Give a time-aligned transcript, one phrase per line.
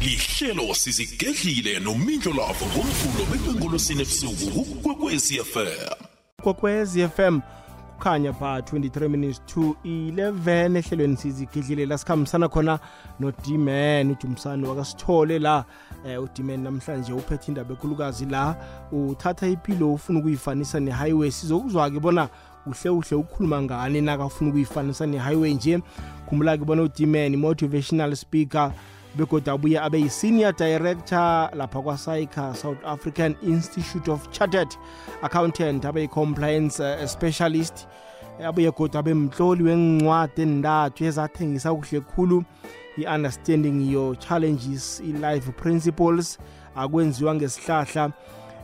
[0.00, 5.66] lihlelo sizigedlile nomindlo lavo ngomvulo bekwengolosini ebusuku kukwekwezi fm
[6.42, 7.40] kokwezi FM
[7.96, 12.78] kukhanya pha 23 minutes to 11 ehlelweni sizigidlile la sikhambisana khona
[13.20, 15.64] no-dman ujumisani wakasithole la
[16.06, 18.56] eh, udman namhlanje uphethe indaba ekhulukazi la
[18.92, 21.30] uthatha ipilo ufuna ukuyifanisa ne-highway.
[21.30, 22.28] Sizokuzwa-ke bona
[22.66, 25.80] uhle uhle ukukhuluma ngani nakafuna ukuyifanisa ne-highway nje?
[26.28, 28.72] Khumbula-ke bona udman motivational speaker
[29.16, 34.68] begodwa abuye abe yi-senior director lapha kwasaika south african institute of chartered
[35.22, 37.88] accountant abe yi-compliance uh, specialist
[38.44, 42.44] abuye kodwa abe mhloli wencwadi endathu ezathengisa kuhle khulu
[42.96, 46.38] i-understanding your challenges i-life principles
[46.74, 48.12] akwenziwa ngesihlahla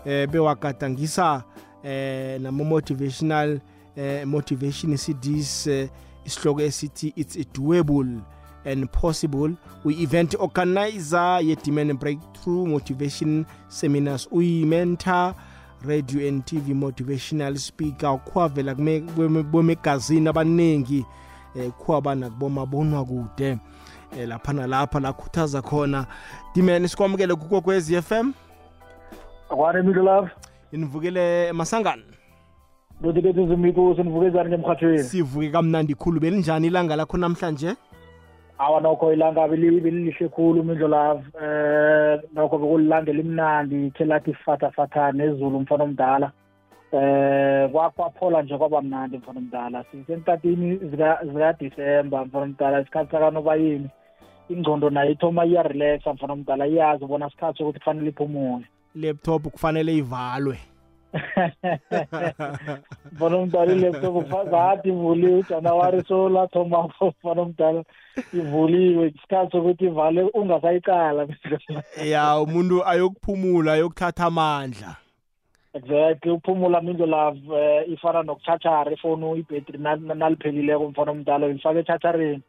[0.05, 1.43] eh bewagadangisa
[1.85, 3.61] eh nama-motivational
[3.97, 5.89] eh, motivation cds eh,
[6.25, 8.21] isihloko esithi it's doable
[8.65, 9.51] and possible.
[9.85, 14.29] Uyi-event organizer ye-demand breakthrough motivation seminars.
[14.31, 15.35] Uyi-mentor
[15.85, 18.09] radio and tv motivational speaker.
[18.09, 18.75] Ukhwavela
[19.45, 21.05] bomegazini abaningi
[21.55, 23.59] um khwaba nakubomabonwa kude.
[24.19, 26.07] Eh lapha nalapha la khuthaza khona.
[26.55, 28.33] Dimene sikwamukele kukokwezi FM
[29.51, 30.31] akwani milo love
[30.73, 32.03] inivukile masangana
[33.03, 36.21] lotikethu zimiko senivukezani ngemhathweni sivuke kamnandi khulu.
[36.21, 37.75] Belinjani ilanga lakho namhlanje
[38.65, 45.13] awa nokho ilanga beli- belilihle khulu mindlo love eh nokho bekulilanga elimnandi khe lathi fatafatha
[45.13, 46.29] nezulu mfana omdala.
[46.93, 49.85] Eh kwa- kwaphola nje kwaba mnandi mfana omdala.
[49.91, 53.89] Sisentatini zika- zikadisemba mfana omdala isikhathi sakanobayini
[54.49, 58.65] ingcondo nayo ithoma iyarelaxa mfana omdala iyazi ubona isikhathi sokuthi kufanele iphumule.
[58.95, 60.59] Laptop kufanele ivalwe.
[63.13, 67.85] mfana omdala ilaptop ngathi ivuliwe ujanuwari so lathoma mfana omdala
[68.33, 71.29] ivuliwe isikhathi sokuthi ivale ungasayicala
[72.05, 74.97] ya umuntu ayokuphumula ayokuthatha amandla
[75.75, 82.43] exactly uphumula mindlo love eh, ifana nokuthathara ifoni ibhetri na- naliphelileko mfana omdala uyifake ethathareni.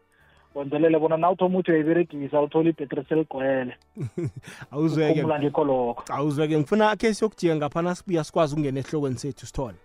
[0.56, 3.78] Wenzelele bona na uthoma uthi uyayiberegisa uthola ibhetri seligcwele
[4.72, 5.12] awuzweke.
[5.12, 6.58] Uphumula ngikho lokho awuzweke.
[6.58, 9.78] Ngifuna akhe siyokujika ngaphana sibuya sikwazi ukungena esihlokweni sethu sithole.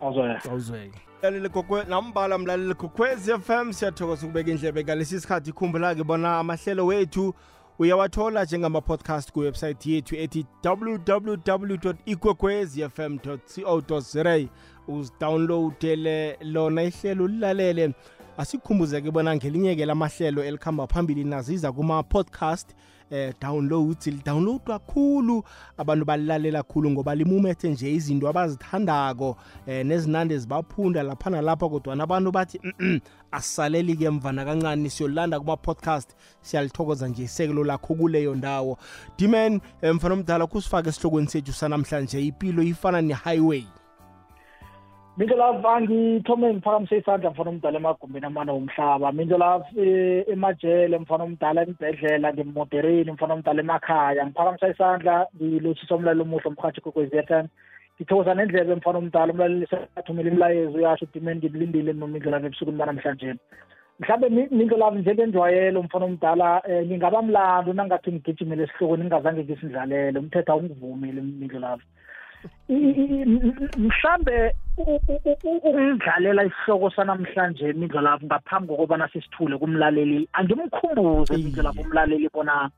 [0.00, 0.98] Awuzwe awuzweke.
[1.22, 5.50] Mlaleli kokwe nambala mlaleli f FM siyathokoza ukubeka indlebe ngalesi sikhathi.
[5.50, 7.34] Ikhumbula-ke bona amahlelo wethu
[7.78, 14.48] uyawathola njengama-podcast kuwebsayithi yethu ethi www ikwekwezfm co za.
[14.88, 17.94] Uzidownloadele lona ihlelo ulilalele
[18.38, 22.68] asikhumbuzeke bona ngelinye-ke lamahlelo elikhamba phambili naziza kuma-podcast
[23.10, 24.06] eh downloads.
[24.06, 25.44] Lidownloadwa kakhulu
[25.78, 29.36] abantu balilalela kakhulu ngoba limumethe nje izinto abazithandako
[29.66, 31.68] eh nezinande zibaphunda lapha nalapha.
[31.68, 33.00] Kodwana abantu bathi "Mm-mm,
[33.32, 36.10] asisaleli-ke emvana kancane siyolanda kuma-podcast
[36.42, 38.78] siyalithokoza nje isekelo lakho kuleyo ndawo.
[39.18, 42.22] Diman eh, mfana omdala kusifake esihlokweni sethu sanamhlanje.
[42.26, 43.64] Ipilo ifana ne-highway.
[45.16, 51.24] Mindlo love angithome ngiphakamise isandla mfana omdala emagumbini amane womhlaba mindlo love eh, emajele mfana
[51.24, 54.26] omdala emibhedlela ngemodereni mfana omdala emakhaya.
[54.26, 57.46] Ngiphakamisa isandla ngilotshisa umlaleli omuhle omhathi kokwezi f m.
[57.96, 63.34] Ngithokoza nendlebe mfana omdala umlaleli seathumela imilayezo uyasho udimeni ngimlindile nomindlo love ebusukwini banamhlanje
[64.00, 70.18] mhlawumbe mi- mindlo love njengenjwayelo mfana omdala um ngingaba mlando nangathi ngigijimele esihlokweni ngingazange ngisindlalele
[70.18, 72.05] umthetho awungivumeli mindlo love I- i- i- m-
[73.78, 81.44] mhlambe u- u- u- u- ukungidlalela isihloko sanamhlanje mindlolapho ngaphambi kokubana sisithule kumlaleli angimkhumbuze Iye.
[81.44, 82.70] mindlolapho umlaleli bona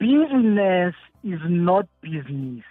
[0.00, 0.94] business
[1.24, 2.64] is not business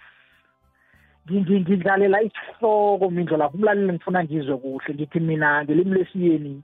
[1.26, 6.62] Ngi- ngi- ngidlalela isihloko mindlolapho umlaleli ngifuna ngizwe kuhle ngithi mina ngelimi lesiyeni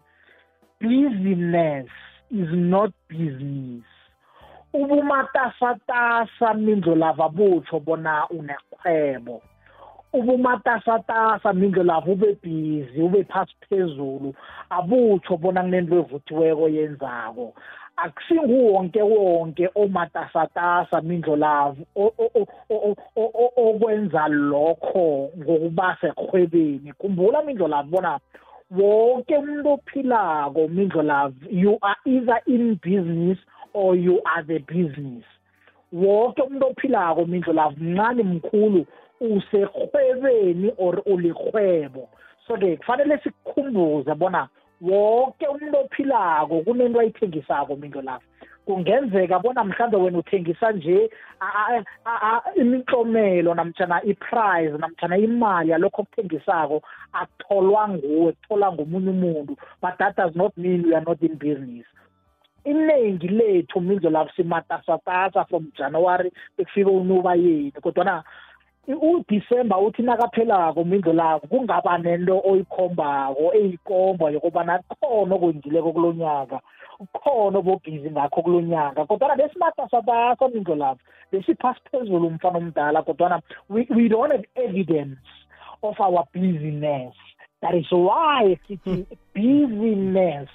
[0.80, 1.86] business
[2.30, 3.84] is not business
[4.72, 9.42] ubumatasatasa mindlolava butsho bona unekhwebo.
[10.12, 14.34] Ubumatasatasa mindlolava ube busy ube phasi phezulu
[14.70, 17.54] abutsho bona kunento evuthiweko yenzako.
[17.96, 21.86] Akusinguwonke wonke omatasatasa mindlolavu
[23.56, 26.92] okwenza lokho ngokuba sekhwebeni.
[26.98, 28.20] Khumbula mindlolavu bona
[28.70, 33.38] wonke umuntu ophilako mindlolavu you are either in business
[33.74, 35.24] or you are the business.
[35.92, 38.86] Wonke umuntu ophilako mindlolavu mncane mkhulu
[39.20, 42.08] usekhwebeni or ulikhwebo.
[42.46, 44.48] So-ke kufanele sikukhumbuze bona
[44.80, 48.24] wonke umuntu ophilako kunento ayithengisako mindlolavu
[48.66, 51.10] kungenzeka bona mhlambe wena uthengisa nje
[51.40, 56.82] a- a- a- imitlomelo namtshana i-prize namtshana imali yalokho okuthengisako
[57.12, 59.56] akutholwa nguwe kutholwa ngomunye umuntu.
[59.82, 61.86] But that does not mean we are not in business.
[62.70, 68.24] Iningi lethu mindlo lapho simatasatasa from january bekufika unuba yini kodwana
[68.88, 76.58] uDisemba uthi nakaphelako mindlo lakho kungaba nento oyikhombako eyikomba yokubana khona okwenzileko kulonyaka
[76.98, 84.08] kukhona obobhizi ngakho kulonyaka kodwana besimatasatasa mindlo lapho besiphasi phezulu umfana omdala kodwana we, we
[84.08, 85.20] don't have evidence
[85.82, 87.14] of our busyness.
[87.62, 90.48] That is why sithi busyness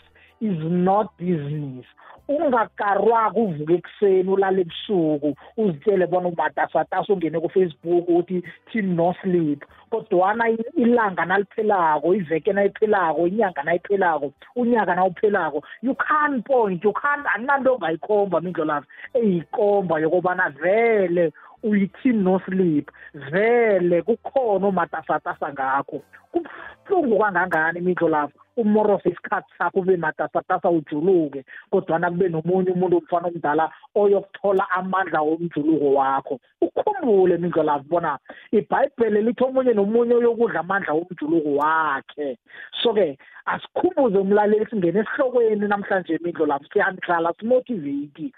[0.44, 1.86] is not business.
[2.28, 9.66] Ungakarwaka uvuke ekuseni ulale ebusuku uzitshele bona umatasatasa ungene kufacebook uthi team no sleep.
[9.92, 17.76] Kodwana ilanga naliphelako iveke nayiphelako inyanga nayiphelako unyaka nawuphelako you can't point you can't akunanto
[17.76, 21.32] ongayikhomba mindlo lazo eyikomba yokubana vele
[21.64, 26.02] uyi-team no sleep vele kukhona umatasatasa ngakho.
[26.32, 33.28] Kubuhlungu kangangani imidlo lapho umorose isikhathi sakho ube matasatasa ujuluke kodwana kube nomunye umuntu omfana
[33.28, 36.40] omdala oyokuthola amandla womjuluko wakho.
[36.62, 38.20] Ukhumbule imidlo lapho bona
[38.52, 42.38] ibhayibhele lithi omunye nomunye oyokudla amandla womjuluko wakhe.
[42.82, 48.32] So-ke asikhumbuze umlaleli singene esihlokweni namhlanje imidlo lapho siyandlala simotivate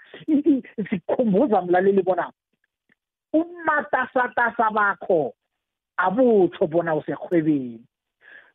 [0.88, 2.32] sikhumbuza mlaleli bona
[3.32, 5.34] umatasatasa bakho
[5.96, 7.80] abutsho bona usekhwebeni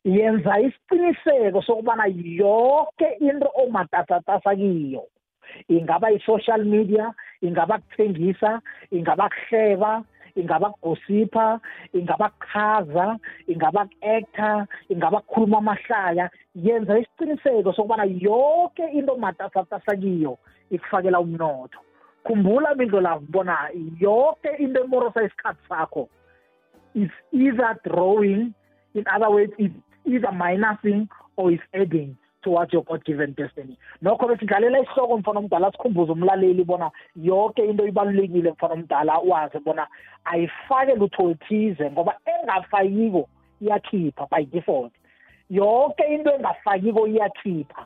[0.06, 5.03] yenza isiqiniseko sokubana yonke into omatasatasa kiyo.
[5.68, 8.62] Ingaba i-social media ingaba kuthengisa
[8.92, 10.03] ingaba kuhleba
[10.36, 11.59] ingaba kugosipha
[11.94, 20.38] ingaba kuchaza ingaba ku-actor ingaba kukhuluma amahlaya yenza isiqiniseko sokubana yonke into matasatasa kiyo
[20.71, 21.80] ikufakela umnotho.
[22.24, 23.69] Khumbula mindlo lavu bona
[24.00, 26.09] yonke into emorosa isikhathi sakho
[26.95, 28.54] is either drawing
[28.94, 29.74] in other words it's
[30.06, 33.77] either minusing or is adding towards your god given destiny.
[34.03, 39.88] Nokho besidlalela isihloko mfana omdala sikhumbuze umlaleli bona yonke into ibalulekile mfana omdala wazi bona
[40.25, 43.30] ayifake lutho oluthize ngoba engafakiko
[43.62, 44.94] iyakhipha by default.
[45.50, 47.86] Yonke into engafakiko iyakhipha.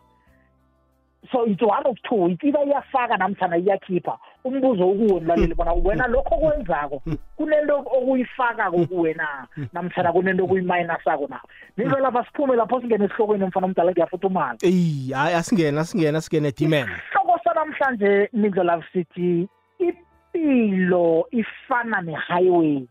[1.32, 2.28] So it's one of two.
[2.30, 7.02] It's either iyafaka namtshana iyakhipha umbuzo ukuwe mlaleli bona wena lokho okwenzako
[7.38, 11.40] kunento okuyifakako kuwena namtshana kunento okuyiminusako na?
[11.78, 16.88] Nizo lapha siphume lapho singene esihlokweni mfana omdala ngiyafuthumala eyi hayi asingene asingene asingene dimen
[16.88, 19.48] isihloko sanamhlanje nindlela sithi
[19.80, 22.88] impilo ifana ne-highway.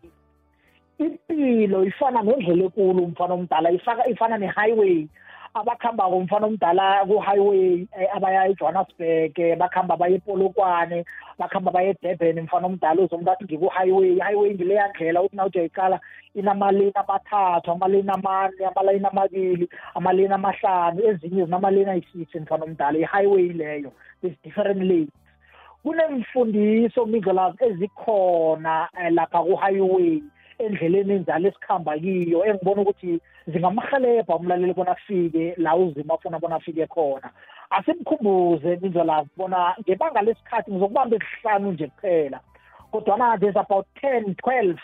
[0.98, 3.70] Impilo ifana nendlela ekulu mfana omdala
[4.10, 5.08] ifana ne-highway.
[5.54, 7.86] Abakhamba ngomfana omdala ku-highway
[8.16, 11.04] abaya ejohannesburg bakhamba baye epolokwane
[11.38, 16.00] bakhamba baye edurban mfana omdala uzomuntu athi ngiku-highway i-highway ngileya ndlela uthi na ujayiqala
[16.34, 22.98] inamaleni amathathu amaleni amane amaleni amabili amaleni amahlanu ezinye zinamaleni ayi-six mfana omdala.
[22.98, 25.14] I-highway leyo there's different lanes.
[25.84, 30.22] Kunemfundiso mindlela ezikhona lapha ku-highway.
[30.58, 36.86] Endleleni enjalo esikhamba kiyo engibona ukuthi zingamhelebha umlaleli bona afike la uzima afuna bona afike
[36.86, 37.30] khona.
[37.70, 42.40] Asimkhumbuze indlela bona ngebanga lesikhathi ngizokubamba esihlanu nje kuphela.
[42.92, 44.78] Kodwana there's about ten twelve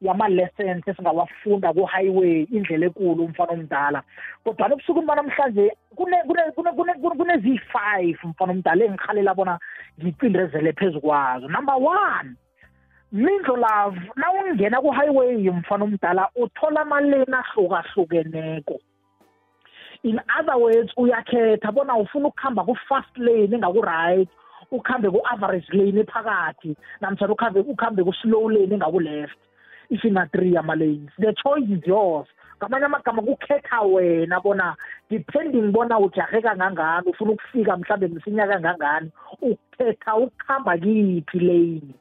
[0.00, 4.02] yama-lessons esingawafunda ku-highway indlela ekulu umfana omdala.
[4.44, 5.72] Kodwana ebusukwini banamhlanje
[7.16, 9.58] kuneziyi-five mfana omdala engikhalela bona
[9.98, 11.48] ngicindezele phezu kwazo.
[11.48, 12.36] Number one
[13.14, 18.80] mindlo love na ungena ku-highway mfana omdala uthola amaleni ahlukahlukeneko.
[20.02, 24.28] In other words uyakhetha bona ufuna ukuhamba ku-fast lane engaku-right
[24.70, 29.38] ukuhambe ku-average lane ephakathi namtshana ukhambe ukuhambe ku-slow lane engaku-left.
[29.90, 32.26] Ifina-three ama-lanes the choice is yours.
[32.58, 34.74] Ngamanye amagama kukhetha wena bona
[35.08, 41.94] depending bona ujahe kangangani ufuna ukufika mhlawumbe msinya kangangani ukhetha ukuhamba kiphi lane.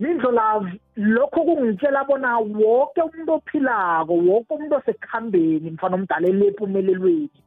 [0.00, 7.40] Mindlo love lokho kungitshela bona wonke umuntu ophilako wonke umuntu osekuhambeni mfana omdala elephumelelweni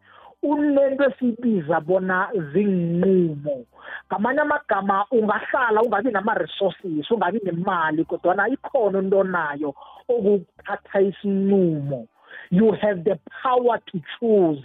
[0.44, 3.66] unento esiyibiza bona zinqumo
[4.08, 9.74] ngamanye amagama ungahlala ungabi nama-resources ungabi nemali kodwana ikhona into onayo
[10.10, 12.08] okuthatha isinqumo.
[12.52, 14.64] You have the power to choose.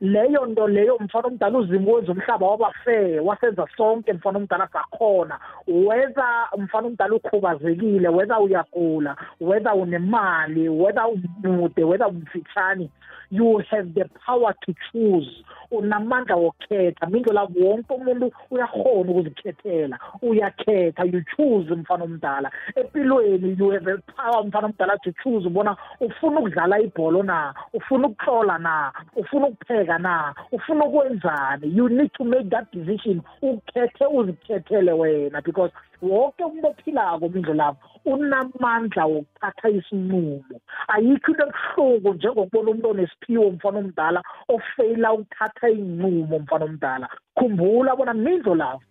[0.00, 5.38] Leyo nto leyo mfana omdala uzima wenza umhlaba waba fair wasenza sonke mfana omdala sakhona.
[5.66, 11.04] Whether mfana omdala ukhubazekile whether uyagula whether unemali whether
[11.44, 12.90] umude whether umfitshane
[13.30, 15.44] you have the power to choose.
[15.70, 19.98] Unamandla wokukhetha mindlo la wonke umuntu uyakhona ukuzikhethela.
[20.22, 22.50] Uyakhetha you choose mfana omdala.
[22.76, 28.08] Empilweni you have a power mfana omdala to choose ubona ufuna ukudlala ibholo na ufuna
[28.08, 31.76] ukuhlola na ufuna ukupheka na ufuna ukwenzani.
[31.76, 33.22] You need to make that decision.
[33.42, 35.72] Ukhethe uzikhethele wena because
[36.02, 40.59] wonke umuntu ophilako mindlo lapho unamandla wokuthatha isinqumo.
[40.94, 44.20] Ayikho into ebuhlungu njengokubona umuntu onesiphiwo mfana omdala
[44.54, 47.06] ofeyila ukuthatha iy'nqumo mfana omdala.
[47.36, 48.82] Khumbula bona mindlo lapho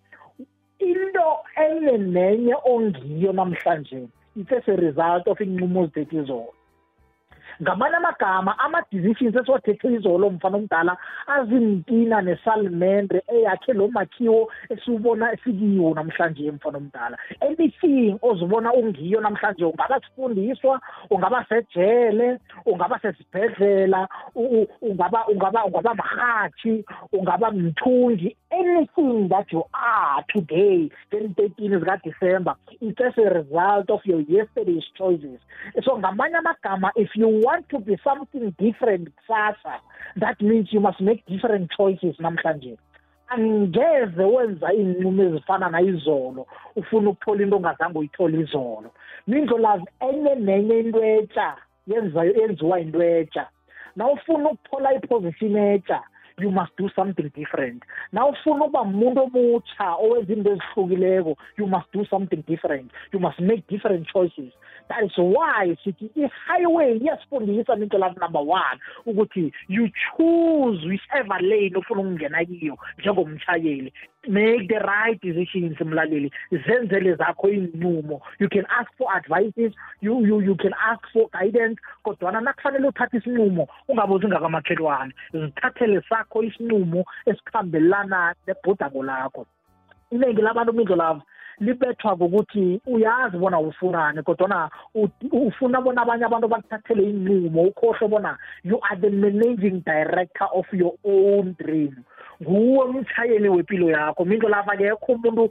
[0.79, 1.25] into
[1.65, 6.58] enye nenye ongiyo namhlanje it's as a result of iy'nqumo ozithethe zona.
[7.61, 10.97] Ngamanye amagama ama-decisions esiwathethe izolo mfana omdala
[11.27, 17.17] azintina nesalimendre eyakhe lo makhiwo esiwubona esikiwo namhlanje mfana omdala.
[17.41, 24.07] Anything ozibona ungiyo namhlanje ungaba sifundiswa ungaba sejele ungaba sesibhedlela
[24.81, 32.99] ungaba ungaba ungaba mhathi ungaba mthungi anything that you are today then 13 zikadisemba it's
[33.01, 35.39] as a result of your yesterday's choices.
[35.83, 39.79] So ngamanye amagama if you want to be something different kusasa
[40.17, 42.77] that means you must make different choices namhlanje.
[43.29, 48.91] Angeze wenza iy'nqumo ezifana nayizolo ufuna ukuthola into ongazange uyithole izolo.
[49.27, 53.47] Mindlolazi enye nenye into etsha yenziwa into etsha
[53.95, 56.01] nawufuna ukuthola iposition etsha
[56.39, 57.83] you must do something different.
[58.13, 62.91] Nawufuna ukuba umuntu omutsha owenza you must do something different.
[63.11, 64.51] You must make different choices.
[64.89, 71.75] That is why sithi i-highway iyasifundisa into lafi number one ukuthi you choose whichever lane
[71.75, 73.93] ofuna ukungena kiyo njengomshayeli
[74.27, 76.31] make the right decisions mlaleli.
[76.51, 79.73] Zenzele zakho iy'nqumo you can ask for advices.
[80.01, 81.79] You, you, you can ask for guidance.
[82.05, 89.45] Kodwana nakufanele uthathe isinqumo ungabuzi ngakamakhelwane zithathele sakho isinqumo esikhambelana nebhodako lakho.
[90.11, 91.21] Iningi labantu mindlo lavo
[91.59, 94.69] libethwa ngokuthi uyazi bona ufunani kodwana
[95.31, 100.93] ufuna bona abanye abantu bakuthathele inqumo ukhohle bona you are the managing director of your
[101.03, 101.95] own dream.
[102.41, 104.25] Nguwe umshayeli wempilo yakho.
[104.25, 105.49] Mindlo lapha akekho umuntu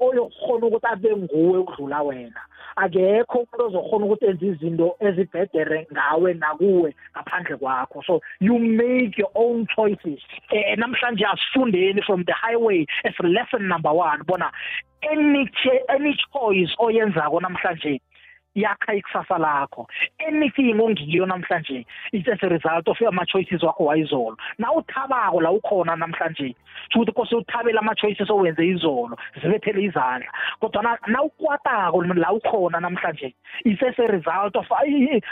[0.00, 2.40] oyokhona ukuthi abe nguwe ukudlula wena.
[2.76, 8.02] Akekho umuntu ozokhona ukuthi enze izinto ezibhedere ngawe nakuwe ngaphandle kwakho.
[8.06, 10.20] So you make your own choices.
[10.50, 14.50] Eh namhlanje asifundeni from the highway as lesson number 1 bona
[15.02, 15.48] any
[15.88, 18.00] any choice oyenzako namhlanje
[18.56, 19.86] yakha ikusasa lakho.
[20.26, 24.36] Anything ongiyo namhlanje it's as a result of ama-choices wakho wayizolo.
[24.58, 26.54] Na uthabako la ukhona namhlanje?
[26.94, 30.32] Ukuthi kose uthabele ama-choices owenze izolo zibethele izandla.
[30.60, 33.34] Kodwa na ukwatako la ukhona namhlanje
[33.64, 34.66] it's as a result of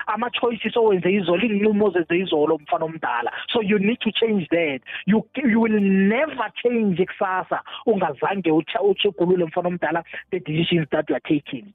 [0.06, 3.30] ama-choices owenze izolo iy'nqumo ozenze izolo mfana omdala.
[3.48, 4.80] So you need to change that.
[5.06, 11.20] You, you will never change ikusasa ungazange uchegulule mfana omdala the decisions that you are
[11.20, 11.72] taking.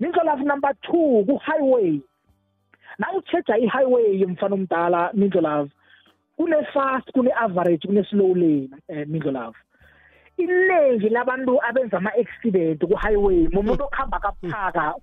[0.00, 2.00] Mindlolavu number two ku-highway.
[2.98, 5.70] Nawucheja i-highway mfana omdala mindlolavu
[6.36, 9.56] kune-fast kune-average kune-slow lane um mindlolavu
[10.40, 14.94] iningi labantu abenza ama-accident ku-highway mumuntu okuhamba kabuthaka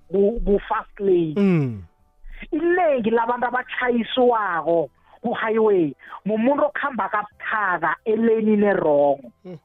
[0.45, 1.33] ku-fast lane.
[1.37, 1.83] Mm.
[2.51, 4.89] iningi labantu abatshayiswako
[5.21, 5.93] ku-highway
[6.25, 9.57] mumuntu okuhamba kabuthaka elenini erong mm.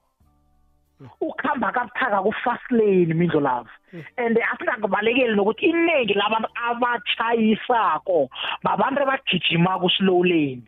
[1.21, 3.71] Ukuhamba kabuthaka ku-fast lane mindlo lavo
[4.17, 8.29] and asingakubalekeli nokuthi iningi labantu abatshayisako
[8.63, 10.63] babantu abagijima ku-slow lane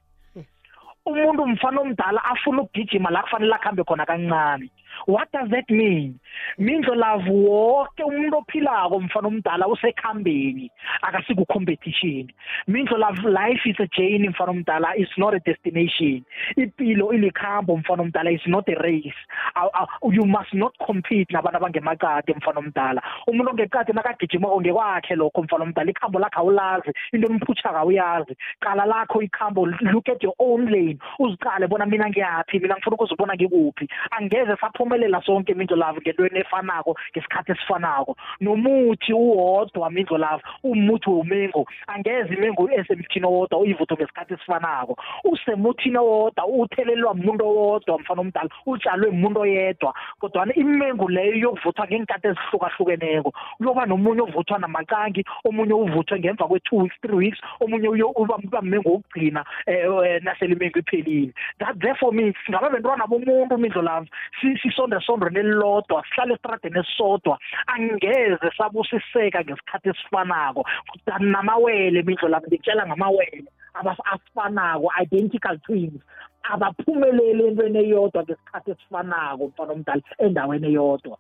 [1.07, 4.71] umuntu mfana omdala afuna ukugijima la kufanele akuhambe khona kancane.
[5.07, 6.19] What does that mean?
[6.59, 10.71] Mindlo lavu wonke umuntu ophilako mfana omdala usekhambeni
[11.03, 12.33] akasikucompetition
[12.69, 16.25] mindlo lavu life is a journey mfana omdala is not a destination.
[16.57, 19.15] Impilo ilikhambo mfana omdala is not a race.
[20.13, 23.03] You must not compete nabantu abangemakade mfana omdala.
[23.27, 28.37] Umuntu ongekade nakagijimako ngekwakhe lokho mfana omdala ikhambo lakho awulazi into emphuthaka awuyazi.
[28.61, 30.99] Qala lakho ikhambo look at your own lane.
[31.19, 33.89] Uziqale bona mina ngiyaphi mina ngifuna ukuzibona ngikuphi.
[34.11, 38.17] Angeze saphumelela sonke mindlo lavo ngentweni efanako ngesikhathi esifanako.
[38.41, 44.97] Nomuthi uwodwa mindlo lavo umuthi womengo angeze imengo esemthini owodwa uyivutho ngesikhathi esifanako.
[45.25, 49.95] Usemuthini owodwa uthelelwa umuntu owodwa mfana omdala utshalwe umuntu oyedwa.
[50.21, 57.01] Kodwana imengo leyo yokuvuthwa ngeenkathi ezihlukahlukeneko uyoba nomunye ovuthwa namakangi omunye uvuthwe ngemva kwe-two weeks
[57.01, 61.33] three weeks omunye uba mmengo wokugcina um nasele imengo iphelile.
[61.59, 64.07] That therefore means singaba bentwana bomuntu mindlo lavo
[64.75, 70.65] sisonde esondweni elilodwa sihlale esitradeni esisodwa angeze sabusiseka ngesikhathi esifanako.
[71.21, 76.03] Namawele mindlo lami ngikutshela ngamawele abasifanako identical twins
[76.43, 81.19] abaphumeleli entweni eyodwa ngesikhathi esifanako mfana omdala endaweni eyodwa.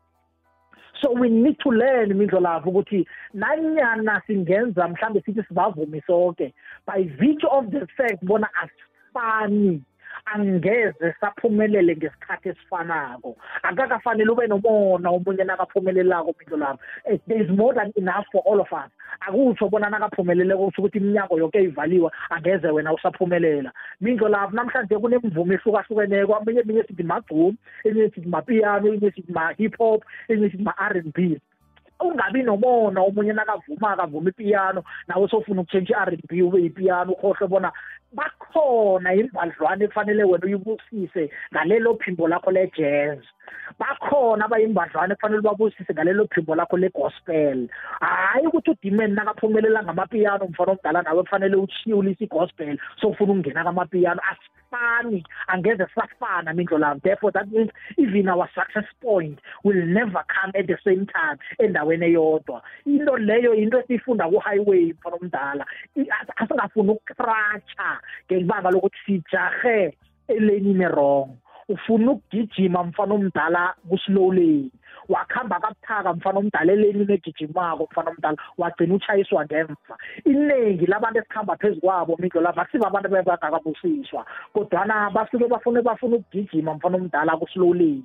[1.02, 6.54] So we need to learn imindlolavu ukuthi nanyana singenza mhlambe sithi sibavumi sonke
[6.86, 9.82] by virtue of the fact bona asifani.
[10.24, 13.36] Angeze saphumelele ngesikhathi esifanako.
[13.62, 18.60] Akakafanele ube nomona omunye nakaphumelelako mindlo lapho eh, there is more than enough for all
[18.60, 18.90] of us.
[19.20, 23.72] Akutsho bona nakaphumelele kusho ukuthi iminyango yonke ivaliwe angeze wena usaphumelela.
[24.00, 26.38] Mindlo lapho namhlanje kunemvumo ehlukahlukeneko.
[26.42, 31.12] Eminye eminye sithi magcumu eminye sithi mapiyano eminye sithi ma-hip hop eminye sithi ma-r and
[31.12, 31.40] b.
[32.00, 37.48] Ungabi nomona omunye nakavuma akavuma ipiyano nawe sofuna ukutshentsha i-r and b ube yipiyano ukhohlwe
[37.48, 37.72] bona
[38.14, 43.20] bakhona imbadlwane ekufanele wena uyibusise ngalelo phimbo lakho le-jazz.
[43.78, 47.68] Bakhona abayimbadlwane kufanele babusise ngalelo phimbo lakho le-gospel.
[48.00, 54.20] Hhayi ukuthi udimeni nakaphumelela ngamapiyano mfana omdala nawe kufanele ushiyulise i-gospel sofuna ukungena kamapiyano
[54.74, 60.52] asifani angeze safana mindlo lami therefore that means even our success point will never come
[60.54, 62.62] at the same time endaweni eyodwa.
[62.86, 65.66] Into leyo into esiyifunda ku-highway mfana omdala
[66.36, 71.43] asingafuni ukukratsha ngebanga lokuthi sijahe elenini wrong.
[71.68, 74.70] Ufuna ukugijima mfana omdala ku-slow lane
[75.08, 79.94] wakuhamba kabuthaka mfana omdala eleni negijimako mfana omdala wagcina utshayiswa ngemva.
[80.24, 86.74] Iningi labantu esikhamba phezu kwabo mindlo lapho asiba abantu bebangakabusiswa kodwana basuke bafune bafuna ukugijima
[86.74, 88.02] mfana omdala ku-slow lane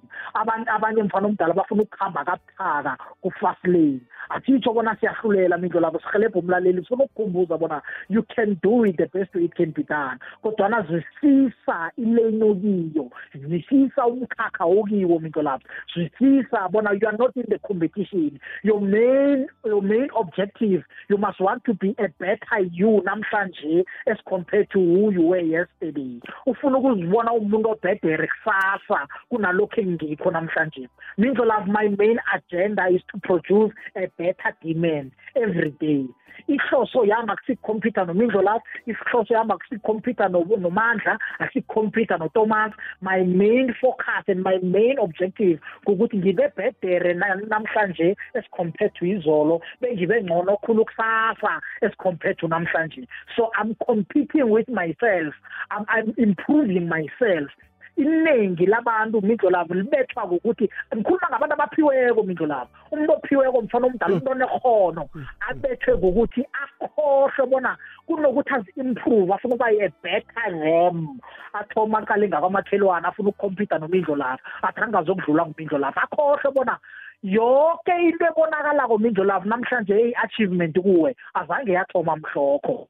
[0.67, 3.99] abanye mfana omdala bafuna ukuhamba kabuthaka ku-fast lane
[4.29, 9.07] asitsho bona siyahlulela mindlo lapho sihelebha umlaleli sifuna ukukhumbuza bona you can do it the
[9.07, 10.19] best way it can be done.
[10.43, 13.09] Kodwana zwisisa ilane okiyo
[13.49, 18.39] zwisisa umkhakha okiwo mindlo lapho zwisisa bona you are not in the competition.
[18.63, 24.17] Your main your main objective you must want to be a better you namhlanje as
[24.27, 26.19] compared to who you were yesterday.
[26.45, 30.87] Ufuna ukuzibona umuntu obhedere kusasa kunalokho engikho namhlanje.
[31.17, 36.05] Love my main agenda is to produce a better demand every day.
[36.47, 42.73] Ihloso yami akusikhompyutha nomindlo lapho ihloso yami akusikhompyutha nomandla akusikhompyutha noThomas.
[43.01, 47.13] My main focus and my main objective ukuthi ngibe bhedere
[47.53, 53.07] namhlanje as compared to izolo bengibe ngcono khulu kusasa as compared to namhlanje.
[53.35, 55.33] So i'm competing with myself.
[55.71, 57.49] I'm, I'm improving myself
[57.97, 64.13] iningi labantu mindlo labo libethwa ukuthi ngikhuluma ngabantu abaphiweko mindlo labo umuntu ophiweko mfana omdala
[64.13, 65.03] umuntu onekhono
[65.49, 71.19] abethwe ngokuthi akhohlwe bona kunokuthi azi-improve afuna ukuba ye-better them
[71.53, 76.75] athoma aqale ngakwamakhelwane afuna ukukhompyutha nomindlo lapho athi angazokudlula ngumindlo lapho akhohlwe bona
[77.23, 82.87] yonke into ebonakalako mindlo lapho namhlanje eyi-achievement kuwe azange yathoma mhlokho.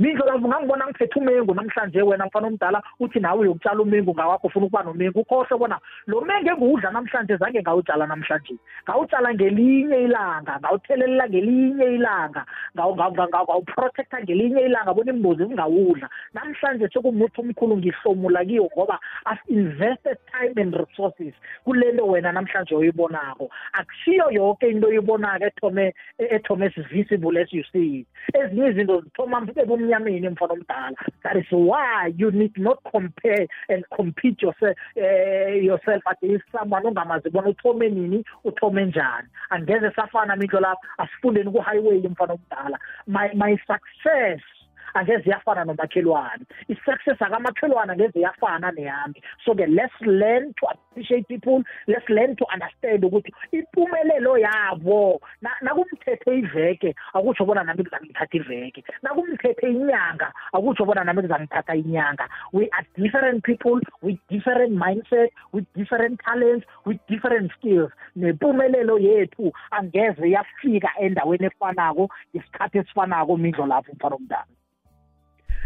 [0.00, 4.66] Mindlo lavu ngangibona ngiphethe umengu namhlanje wena mfana omdala uthi nawe uyokutshala umengu ngawakho ufuna
[4.66, 5.20] ukuba nomengu.
[5.20, 8.54] Ukhohlwe bona lo mengu engiwudla namhlanje zange ngawutshala namhlanje.
[8.84, 17.76] Ngawutshala ngelinye ilanga ngawuthelelela ngelinye ilanga ngawuprotecta ngelinye ilanga bona imbuzi zingawudla namhlanje sekumuthi omkhulu
[17.76, 21.34] ngihlomula kiyo ngoba as-invested time and resources
[21.64, 23.50] kule nto wena namhlanje oyibonako.
[23.72, 28.06] Akusiyo yonke into oyibonako ethome ethome as-visible as you see.
[28.32, 29.40] Ezinye izinto zithoma
[29.90, 36.02] ebumnyameni mfana omdala that is why you need not compare and compete yourself, uh, yourself
[36.06, 39.28] against someone ongamazi bona uthome nini uthome njani.
[39.50, 44.40] Angeze safana mindlo lapho asifundeni ku-highway mfana omdala my, my success
[44.94, 46.44] angeze yafana nomakhelwane.
[46.68, 49.22] I-success akamakhelwane angeze yafana neyami.
[49.44, 51.62] So-ke let's learn to appreciate people.
[51.86, 55.20] Let's learn to understand ukuthi impumelelo yabo
[55.62, 58.84] nakumthethe iveke akutsho bona nami kuzangithatha iveke.
[59.02, 62.28] Nakumthethe inyanga akutsho bona nami kuzangithatha inyanga.
[62.52, 67.90] We are different people with different mindset with different talents with different skills.
[68.16, 74.59] Nempumelelo yethu angeze yafika endaweni efanako ngesikhathi esifanako mindlo lapho mfana omdala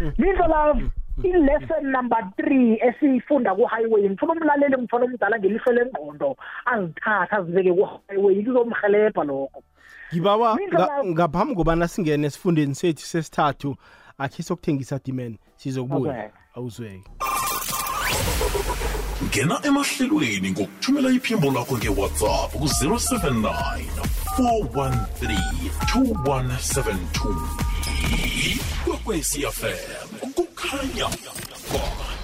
[0.01, 0.83] mindlo love
[1.23, 4.09] i-lesson number three esiyifunda ku-highway.
[4.09, 6.37] Ngifuna umlaleli ngifuna umdala ngelihlo lengqondo.
[6.67, 9.63] Azithatha azibeke ku-highway kuzomhelebha lokho.
[10.13, 10.59] Ngibawa
[11.05, 13.77] ngaphambi kobana singene esifundeni sethu sesithathu
[14.19, 16.31] akhe sokuthengisa dimen sizokubuya.
[16.57, 17.11] Awuzweke
[19.25, 23.55] ngena emahlelweni ngokuthumela iphimbo lakho ngewhatsapp ku-079
[24.37, 25.37] 413
[25.95, 27.74] 2172
[28.47, 31.09] ikwekwecfm kukhanya
[31.73, 32.15] ba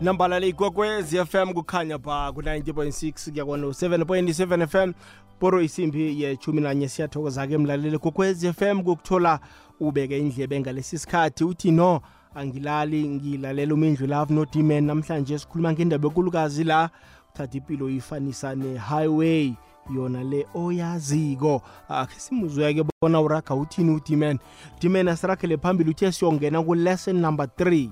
[0.00, 4.92] nambala le ikwekwezi fm kukhanya pha ku-90.6 kuya kwano-7.7 fm
[5.40, 9.40] poro isimbi yechumi nanye siyathokoza-ke mlaleli kokwezi fm kukuthola
[9.80, 11.44] ubeke indlebe ngalesi sikhathi.
[11.44, 12.00] Uthi no
[12.34, 16.90] angilali ngilalela umindlu love nodiman namhlanje sikhuluma ngendaba ekulukazi la
[17.34, 19.54] uthatha impilo ifanisa ne-highway.
[19.94, 21.62] Yona le oyaziko.
[21.88, 24.38] Akhe simuzweke bona uraga uthini udiman
[24.80, 27.90] diman asirakhele phambili uthe siyongena ku-lesson number 3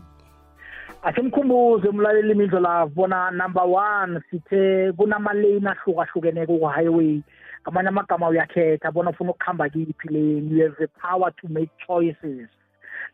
[1.02, 7.22] asimkhumbuze umlaleli imindlo la bona number one sithe kunamalane ahlukahlukeneko ku-highway.
[7.62, 12.48] Ngamanye amagama uyakhetha bona ufuna ukuhamba kiphi lane you have the power to make choices.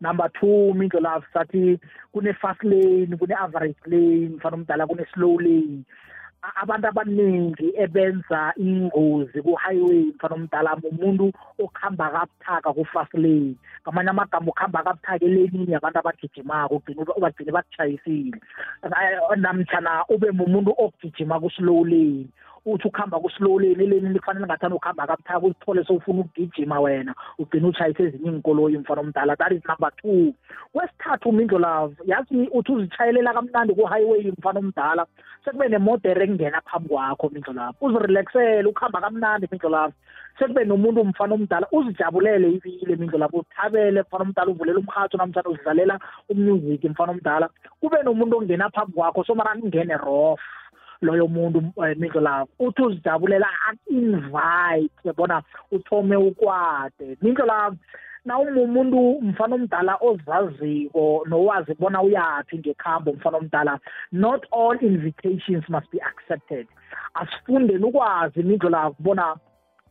[0.00, 1.78] Number two mindlo love sathi
[2.12, 5.84] kune-fast lane kune-average lane mfana omdala kune-slow lane.
[6.62, 14.84] Abantu abaningi ebenza ingozi ku-highway mfana omdala umuntu okuhamba kabuthaka ku-fast lane ngamanye amagama ukuhamba
[14.84, 16.82] kabuthaka elenini yabantu abagijimako
[17.16, 18.38] ubagcine bakuchayisile
[19.36, 22.28] namtshana ube mumuntu okugijima ku-slow lane
[22.66, 28.02] uthi ukuhamba ku-slow lane eleni kufanele ngathanda ukuhamba kabuthaka uzithole sowufuna ukugijima wena ugcine utshayise
[28.02, 29.36] ezinye iinkoloyi mfana omdala.
[29.36, 30.34] That is number two.
[30.72, 35.06] Kwesithathu mindlo love yazi uthi uzitshayelela kamnandi ku-highway mfana omdala
[35.44, 37.76] sekube nemodere ekungena phambi kwakho mindlo love.
[37.80, 39.94] Uzirelaxele ukuhamba kamnandi mindlo love.
[40.38, 46.00] Sekube nomuntu mfana omdala uzijabulele ibile mindlo lapho uthabele mfana omdala uvulela umrhatho namtshana uzidlalela
[46.28, 47.48] umusic mfana omdala.
[47.80, 50.40] Kube nomuntu ongena phambi kwakho somara kungene rof
[51.02, 55.42] loyo muntu eh, mindlo lapho uthi uzijabulela aku-invite yabona?
[55.70, 57.16] Uthome ukwade.
[57.22, 57.76] Mindlo lapho
[58.24, 63.80] na umumuntu mfana omdala ozaziko nowazi bona uyaphi ngekhambo mfana omdala
[64.12, 66.66] not all invitations must be accepted.
[67.14, 69.36] Asifundeni ukwazi mindlo lakho bona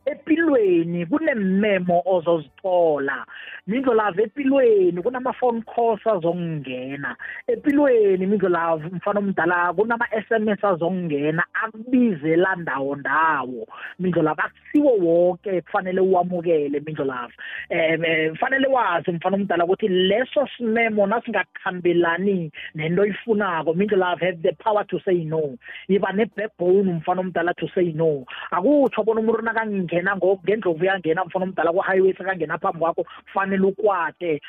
[0.06, 3.26] empilweni kunememo ozozithola.
[3.66, 7.16] Mindlolavu empilweni kunama-phone calls azokungena
[7.48, 13.66] empilweni mindlolavu mfana omdala kunama-sms azokungena akubizela ndawo ndawo.
[13.98, 17.32] Mindlolavu akusiwo wonke kufanele uwamukele mindlolavu
[17.70, 24.86] um kufanele wazi mfana omdala ukuthi leso simemo nasingakuhambelani nento oyifunako mindlolavu have the power
[24.86, 25.56] to say no.
[25.88, 28.24] Yiba ne-backbone mfana omdala to say no.
[28.50, 34.40] Akutsho bona umuntu nakangena ngendlovu uyangena mfana omdala ku-highway sekangena phambi kwakho kufanele ukwate.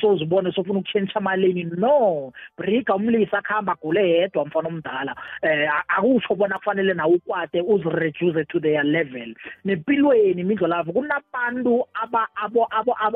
[0.00, 1.64] Sozibone sofuna ukutshentsha amaleni.
[1.64, 8.44] No briga umlisa akuhamba agule yedwa mfana omdala um akusho bona kufanele nawe ukwate uzireduce
[8.48, 9.34] to their level.
[9.64, 11.86] Nempilweni mindlo lavo kunabantu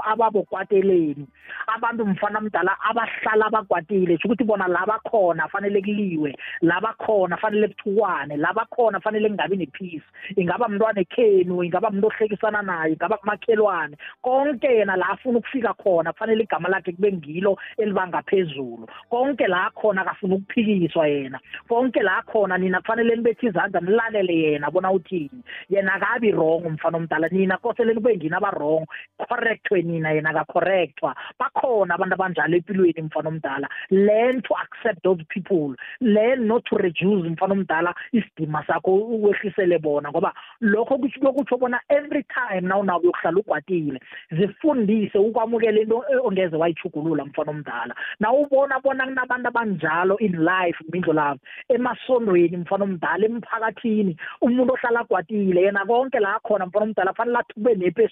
[0.05, 1.27] ababokwateleni.
[1.67, 4.19] Abantu mfana mdala abahlala bakwatile.
[4.19, 6.37] Sho ukuthi bona la bakhona fanele kuliwe.
[6.61, 10.03] La bakhona fanele kuthukwane la bakhona fanele kungabi nepeace.
[10.37, 16.13] Ingaba mntwana ekhenu ingaba muntu ohlekisana naye ingaba kumakhelwane konke yena la afuna ukufika khona
[16.13, 21.41] kufanele igama lakhe kube ngilo elibangaphezulu konke la khona akafuna ukuphikiswa yena.
[21.69, 26.97] Konke la khona nina kufanele nibethe izandla nilalele yena bona uthini yena akabi wrong umfana
[26.99, 27.29] omdala.
[27.29, 28.87] Nina kosele kube ngini aba-wrong
[29.19, 31.15] correctwe nina yena akacorrectwa.
[31.39, 33.69] Bakhona abantu abanjalo empilweni mfana omdala.
[33.91, 35.75] Learn to accept those people.
[36.01, 42.23] Learn not to reduce mfana omdala isidima sakho uwehlisele bona ngoba lokho kuyokutsho bona every
[42.23, 47.95] time na unawo uyokuhlala ukwatile zifundise ukwamukela into ongeze wayichugulula mfana omdala.
[48.21, 55.01] Na ubona bona kunabantu abanjalo in life mindlo lavo emasondweni mfana omdala emphakathini umuntu ohlala
[55.01, 58.09] agwatile yena konke la khona mfana omdala fanele athi kube nephi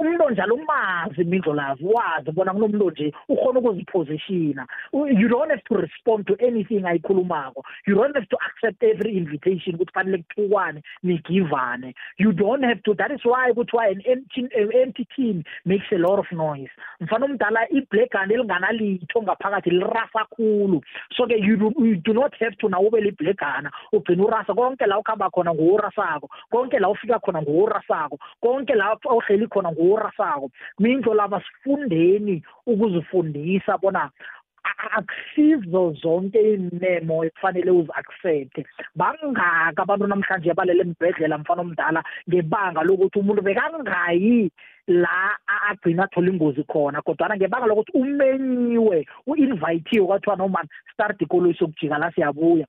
[0.00, 5.62] esukako umuntu onjalo umazi imindlo lazo wazi bona kunomuntu nje ukhona ukuzipositiona you don't have
[5.68, 7.62] to respond to anything ayikhulumako.
[7.86, 11.94] You don't have to accept every invitation ukuthi fanele kuthukwane nigivane.
[12.18, 15.98] You don't have to that is why kuthiwa an empty, uh, empty tin makes a
[15.98, 16.70] lot of noise.
[17.00, 20.80] Mfana omdala iblegane elinganalitho ngaphakathi lirasa khulu.
[21.16, 24.54] So-ke you, you do not have to nawe ube liblegana ugcina urasa.
[24.54, 29.96] Konke la ukuhamba khona nguworasako konke la ufika khona nguworasako konke la uhleli khona nguwo
[29.96, 34.10] orasako mindlo laba sifundeni ukuzifundisa bona
[34.96, 38.64] akusizo zonke iy'memo ekufanele uzi-accepte.
[38.94, 44.50] Bangaka abantu namhlanje balele embhedlela mfana omdala ngebanga lokuthi umuntu bekangayi
[44.90, 45.38] la
[45.70, 52.12] agcina athola ingozi khona kodwana ngebanga lokuthi umenyiwe u-invayithiwe kwathiwa nomani start ikoloyi sokujika la
[52.12, 52.66] siyabuya.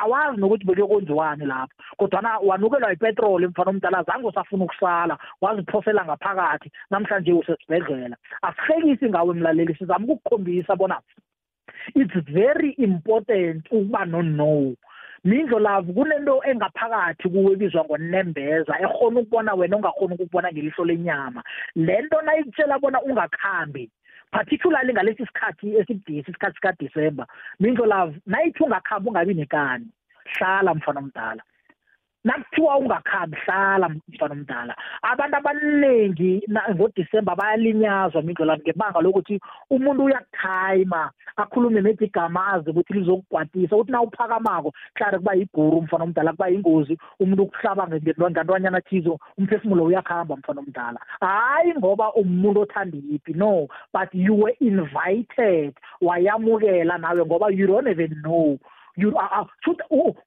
[0.00, 7.32] Awazi nokuthi bekuyokwenziwani lapho kodwana wanukelwa yipetroli mfana omdala zange usafuna ukusala waziphosela ngaphakathi namhlanje
[7.32, 8.16] usesibhedlela.
[8.42, 11.00] Asihlekisi ngawe mlaleli sizama ukukukhombisa bona
[11.94, 14.74] it's very important ukuba no-no.
[15.24, 21.40] Mindlo lavo kunento engaphakathi kuwe ebizwa ngonembeza ekhona ukubona wena ongakhona ukubona ngelihlo lenyama.
[21.74, 23.90] Le nto nayikutshela bona ungakhambi
[24.30, 27.26] particularly ngalesi sikhathi esibudisi isikhathi sikaDisember
[27.60, 29.86] mindlo love nayithi ungakhamba ungabi nekani
[30.34, 31.42] hlala mfana omdala.
[32.24, 34.76] Nakuthiwa ungakhambi hlala mfana omdala.
[35.02, 36.42] Abantu abaningi
[36.74, 44.02] ngodisemba bayalinyazwa mindlolami ngebanga lokuthi umuntu uyakuthayima akhulume nethi igama azi ukuthi lizokukwatisa ukuthi na
[44.02, 50.60] uphakamako hlare kuba yiguru mfana omdala kuba yingozi umuntu ukuhlaba ngantwanyana thizo umphefumulo uyakuhamba mfana
[50.60, 51.00] omdala.
[51.20, 57.88] Hayi ngoba umuntu othanda iphi no but you were invited wayamukela nawe ngoba you don't
[57.88, 58.44] even know.
[58.44, 59.82] you futhi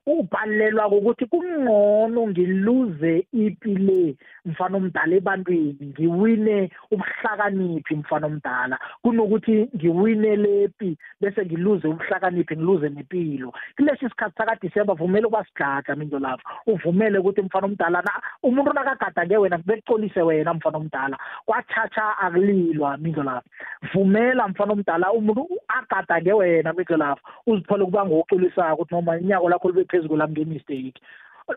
[0.05, 8.79] ubhalelwa ukuthi kungcono ngiluze ipi le mfana omdala ebantwini ngiwine ubuhlakaniphi mfana omdala.
[9.01, 16.43] Kunokuthi ngiwine lepi bese ngiluze ubuhlakaniphi ngiluze nempilo kulesi sikhathi sakaDisemba vumele ukubasigada minjo lapha
[16.67, 18.03] uvumele ukuthi mfana omdala
[18.43, 21.17] umuntu nakagadange wena bekucolise wena mfana omdala.
[21.45, 23.47] Kwachacha akulilwa minjo lapha
[23.93, 29.49] vumela mfana omdala umuntu agadange wena minjo lapha uzithole kuba ngocolisa esakho ukuthi noma inyako
[29.49, 31.01] lakho libe phezulu lami ngemistake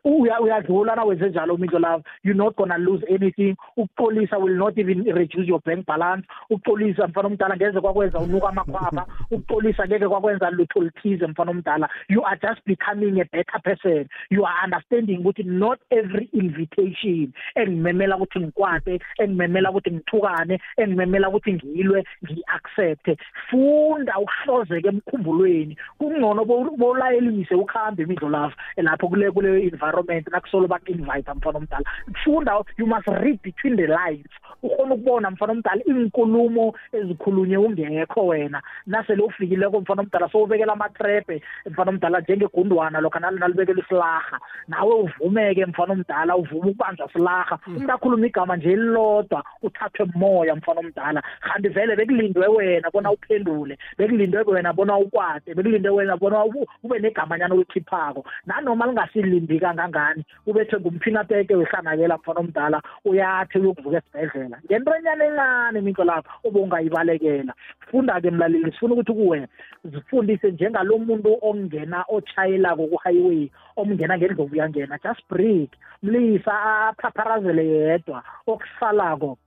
[0.05, 3.57] uyadlula na wenze njalo mindlo love you're not gonna lose anything.
[3.76, 6.26] Ukuxolisa will not even reduce your bank balance.
[6.50, 11.88] Ukuxolisa mfana omdala ngeze kwakwenza unuka amakhwapha ukuxolisa ngeke kwakwenza lutho lithize mfana omdala.
[12.09, 14.09] You are just becoming a better person.
[14.31, 21.53] You are understanding ukuthi not every invitation engimemela ukuthi ngikwate engimemela ukuthi ngithukane engimemela ukuthi
[21.53, 23.16] ngilwe ngi-accepte
[23.50, 25.76] funda ukuhlozeka emkhumbulweni.
[25.98, 26.44] Kungcono
[26.76, 31.85] bolayelise ukuhambe imidlo lapho lapho kule kule environment nakusolo baku-invite mfana omdala.
[32.25, 34.27] Funda you must read between the lines.
[34.62, 38.62] Ukhona ukubona mfana omdala inkulumo ezikhulunywe ungekho wena.
[38.87, 44.40] Nasele ufikileko mfana omdala sowubekela amatrepe mfana omdala njengegundwana lokho nalibekela isilarha.
[44.69, 47.59] Nawe uvumeke mfana omdala uvume ukubanjwa silarha.
[47.66, 47.77] Mm.
[47.77, 51.23] umuntu akhuluma igama nje elilodwa uthathwe moya mfana omdala.
[51.40, 56.45] Kanti vele bekulindwe wena bona uphendule bekulindwe wena bona ukwade bekulindwe wena bona
[56.83, 60.24] ube negamanyana olikhiphako nanoma lingasilindika kangangani?
[60.46, 64.59] Ubethe ngumphinateke wehlanakela mfana omdala uyathi uyokuvuka esibhedlela.
[64.64, 67.54] Ngento enyana encane minto lapho obungayibalekela
[67.90, 69.48] funda-ke mlaleli sifuna ukuthi kuwe
[69.85, 75.70] zifundise njengalo muntu ongena otshayelako ku-highway omngena ngendlovu uyangena just break.
[76.02, 76.54] Mlisa
[76.88, 79.38] aphapharazele yedwa okusalako.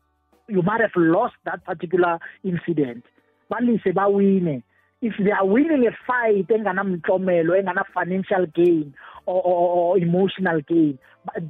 [0.48, 3.06] You might have lost that particular incident.
[3.50, 4.64] Balise bawine.
[5.04, 8.94] If they are winning a fight enganamtlomelo engana-financial gain
[9.26, 10.98] or, or, or emotional gain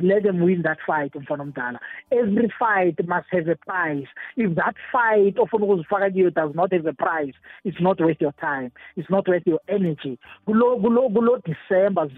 [0.02, 1.80] let them win that fight mfana omdala
[2.12, 4.08] every fight must have a price.
[4.38, 7.34] If that fight ukuzifaka kuyo does not have a price
[7.64, 8.72] it's not worth your time.
[8.96, 10.20] It's not worth your energy.
[10.48, 12.10] Kulo kulo kulo december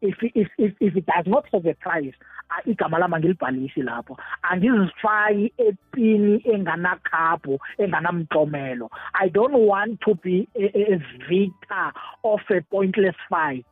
[0.00, 2.14] if if if, if it does not have a price
[2.66, 4.16] igama lami angilibhalisi lapho.
[4.42, 10.98] Angizifaki epini enganakhabho enganamtlomelo i don't want to be a, a
[11.28, 11.92] victor
[12.24, 13.64] of a pointless fight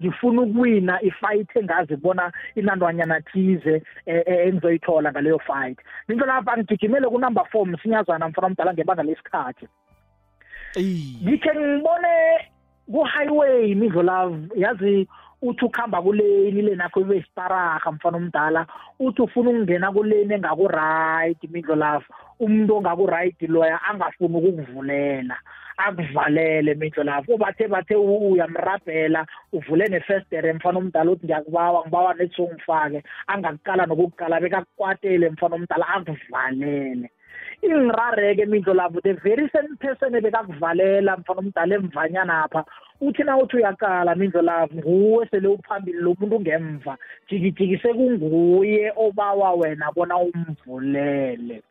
[0.00, 5.78] ngifuna ukuwina ifight engazi bona inantwanyana thize e, e, engizoyithola ngaleyo fight.
[6.08, 9.68] Into lapha ngigijimele kunumber 4 msinyazana mfana omdala ngebanga lesikhathi.
[11.22, 12.14] Ngikhe ngibone
[12.92, 15.08] ku-highway imidlo love yazi
[15.42, 18.66] uthi ukuhamba kuleni le nakho ibe isitaraha mfana omdala.
[18.98, 22.06] Uthi ufuna ukungena kuleni engaku-right imidlo love
[22.40, 25.36] umuntu ongaku-right loya angafuni ukukuvulela.
[25.76, 27.38] Akuvalele mindlo lapho.
[27.38, 35.30] Bathe bathe uyamrabhela uvule nefestere mfana omdala uthi ngiyakubawa ngibawa nethi songifake angakuqala nokukuqala bekakukwatele
[35.30, 37.10] mfana omdala akuvalele.
[37.62, 42.64] Ingirareke mindlo lapho the very same person ebekakuvalela mfana omdala emvanyanapha
[43.00, 46.96] uthi na uthi uyaqala mindlo lapho nguwe sele uphambili lo muntu ungemva.
[47.28, 51.62] Jikijiki sekunguye obawa wena bona umvulele.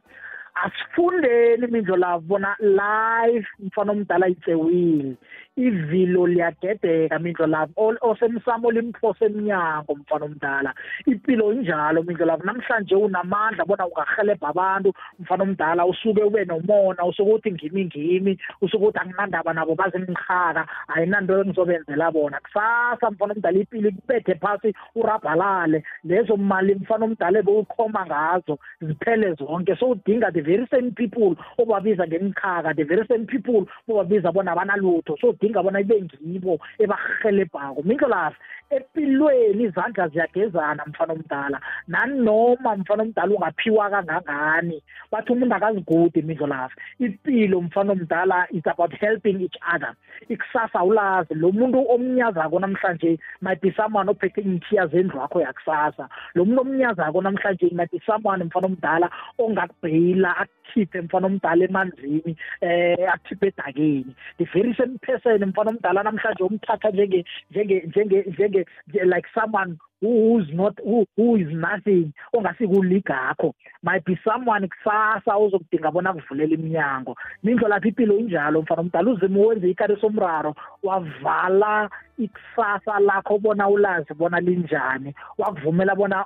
[0.56, 5.18] asifundeni imindlu labo bona live mfana omdala itse wini
[5.56, 10.74] ivilo liyadedeka mindlo lavo osemsamo limphose emnyango mfana omdala.
[11.06, 15.86] Impilo injalo mindlo lavo namhlanje unamandla bona ungahelebha abantu mfana omdala.
[15.86, 18.40] Usuke ube nomona usuke uthi ngimi ngimi.
[18.62, 22.40] Usuke uthi anginandaba nabo bazingihaka ayinanto engizobenzela bona.
[22.40, 25.84] Kusasa mfana omdala impilo ikubethe phasi urabhalale.
[26.04, 29.76] Lezo mali mfana omdala ebewukhoma ngazo ziphele zonke.
[29.76, 35.16] So udinga the very same people obabiza ngemikhaka the very same people obabiza bona abanalutho
[35.22, 38.38] so udinga bona ibe ngibo ebahelebhako mindlo lafi
[38.70, 41.62] empilweni izandla ziyagezana mfana omdala.
[41.88, 44.84] Nanoma mfana omdala ungaphiwa kangangani?
[45.12, 49.94] Bathi umuntu akazigudi mindlolavu impilo mfana omdala is about helping each other.
[50.30, 51.34] Ikusasa awulazi.
[51.36, 56.10] Lo muntu omnyazako namhlanje might be someone ophethe iinthiya zendlu wakho yakusasa.
[56.36, 63.14] Lo muntu omnyazako namhlanje might be someone mfana omdala ongakubheyila akukhiphe mfana omdala emanzini eh
[63.14, 64.16] akukhiphe edakeni.
[64.38, 70.48] The very same person mfana omdala namhlanje umthatha njenge njenge njenge njenge like someone who's
[70.54, 77.16] not who, who is nothing ongasikulligakho might be someone kusasa ozokudinga bona kuvulela iminyango.
[77.44, 84.14] Mindlo lapha impilo injalo mfana omdala uzima wenze ikari somraro wavala ikusasa lakho bona ulazi
[84.14, 85.16] bona linjani.
[85.38, 86.26] Wakuvumela bona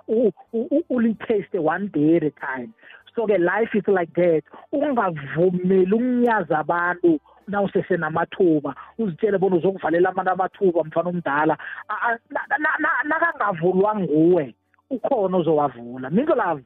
[0.89, 2.73] ulitaste one day at a time.
[3.15, 4.43] So-ke life is like that.
[4.71, 11.57] Ungavumeli ukunyaza abantu nawusesenamathuba uzitshele bona uzokuvalela abantu amathuba mfana omdala.
[13.09, 14.55] Nakangavulwa nguwe
[14.89, 16.09] ukhona uzowavula.
[16.09, 16.61] Minzo lavo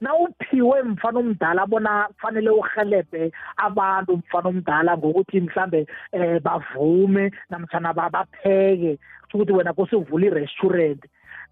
[0.00, 8.98] nawuphiwe mfana omdala bona kufanele uhelebhe abantu mfana omdala ngokuthi mhlambe eh bavume namtjana bapheke.
[9.34, 11.02] Ukuthi wena kose uvule i-restaurant.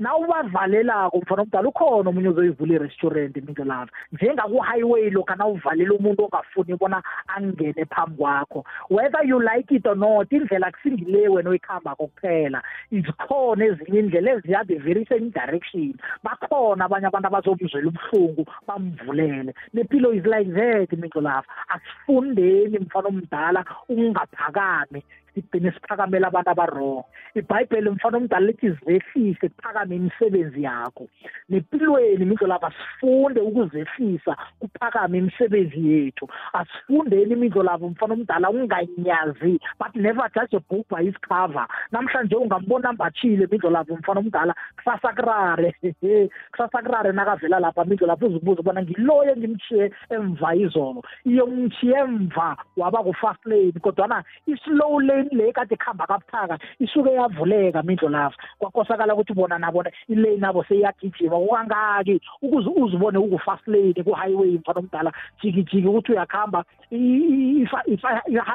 [0.00, 7.02] Nawubavalelako mfana omdala ukhona omunye uzoyivula i-restaurant minto lava njengaku-highway lokha nawuvalela umuntu ongafuni bona
[7.28, 8.64] angene phambi kwakho.
[8.88, 12.62] Whether you like it or not indlela kusingile wena oyikhambako kuphela.
[12.92, 15.94] Zikhona ezinye indlela eziya the very same direction.
[16.24, 19.54] Bakhona abanye abantu abazomzwela ubuhlungu bamvulele.
[19.74, 25.02] Nempilo is like that minto lava asifundeni mfana omdala ukungaphakami
[25.34, 31.08] sigcine siphakamela abantu abarong ibhayibheli mfana omdala lithi zehlise kuphakame imisebenzi yakho.
[31.48, 36.28] Nempilweni imindlo lapho asifunde ukuzehlisa kuphakame imisebenzi yethu.
[36.52, 42.36] Asifundeni imindlo lapho mfana omdala unganyazi but never judge a book by its cover namhlanje
[42.36, 45.74] ungambona mbathile imindlo lapho mfana omdala kusasa kurare
[46.52, 52.56] kusasa kurare nakavela lapha imindlo lapho uzibuza ubona ngiloyo engimchiye emva izolo iyo ngimchiye emva
[52.76, 59.14] waba ku-fast lane kodwana i-slow lane le kade kuhamba kabuthaka isuke yavuleka mindlo lava kwakosakala
[59.14, 65.88] ukuthi bona nabona ilane nabo seyiyagijima kukangaki ukuze uzibone uku-fast lane ku-highway mfana omdala jikijiki
[65.88, 66.64] ukuthi uyakuhamba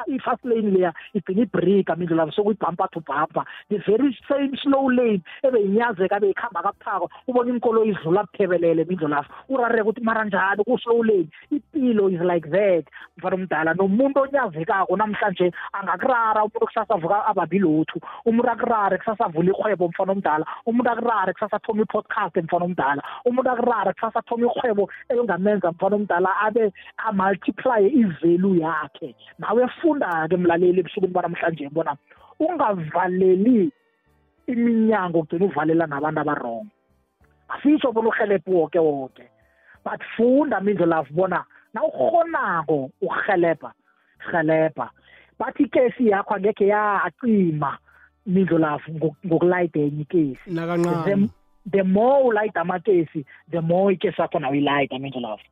[0.06, 5.22] i-fast lane leya igcina ibrika mindlo lava sokuyibhampa to bhampa the very same slow lane
[5.42, 11.28] ebeyinyazeka ebeyikuhamba kabuthaka ubona inkolo idlula buthebelele mindlo lava urareka ukuthi mara njani ku-slow lane?
[11.50, 12.84] Impilo is like that
[13.16, 13.74] mfana omdala.
[13.74, 20.12] Nomuntu onyazekako namhlanje angakurara umuntu kusasa avuka ababi lutho umuntu akurare kusasa avula ihwebo mfana
[20.12, 20.44] omdala.
[20.66, 23.02] Umuntu akurare kusasa athoma i-podcast mfana omdala.
[23.24, 29.14] Umuntu akurare kusasa athoma ihwebo elingamenza mfana omdala abe amultiply ivalue yakhe.
[29.38, 31.96] Nawe funda-ke mlaleli ebusukwini banamhlanje bona
[32.40, 33.70] ungavaleli
[34.46, 36.66] iminyango kugcina uvalela nabantu abarong
[37.48, 39.22] asitsho bona uhelebhe woke woke.
[39.84, 43.72] But funda mindlo lavu bona nawukhonako ukuhelebha
[44.32, 44.90] helebha
[45.38, 47.78] bathi ikesi yakho angekhe yacima
[48.26, 48.92] mindlo lafu
[49.26, 50.50] ngokulayida enye ikesi.
[50.50, 51.28] Nakancane
[51.70, 55.44] the more ulayida amakesi the more ikesi yakho nawe ilayida mindlo lafu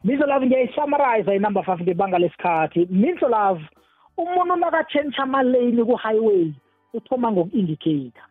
[0.04, 2.86] Mizo love ngiyayisummarize inumber 5 ngebanga lesikhathi.
[2.90, 3.68] Mizo love
[4.16, 6.52] umuntu nakatshentsha ama lane ku highway
[6.94, 8.22] uthoma ngoku-indicator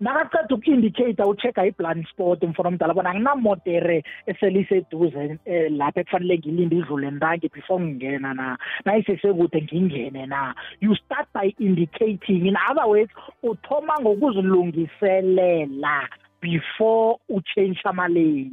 [0.00, 7.10] nakaqeda uku-indicate ucheck-a i-blind spot mfana omdala bona anginamotere eseliseduze um lapho ekufanele ngilinde idlule
[7.10, 8.58] ntangi before ngingena na.
[8.84, 10.54] Nayisesekude ngingene na.
[10.80, 16.08] You start by indicating in other words uthoma ngokuzilungiselela
[16.40, 18.52] before uchange amalane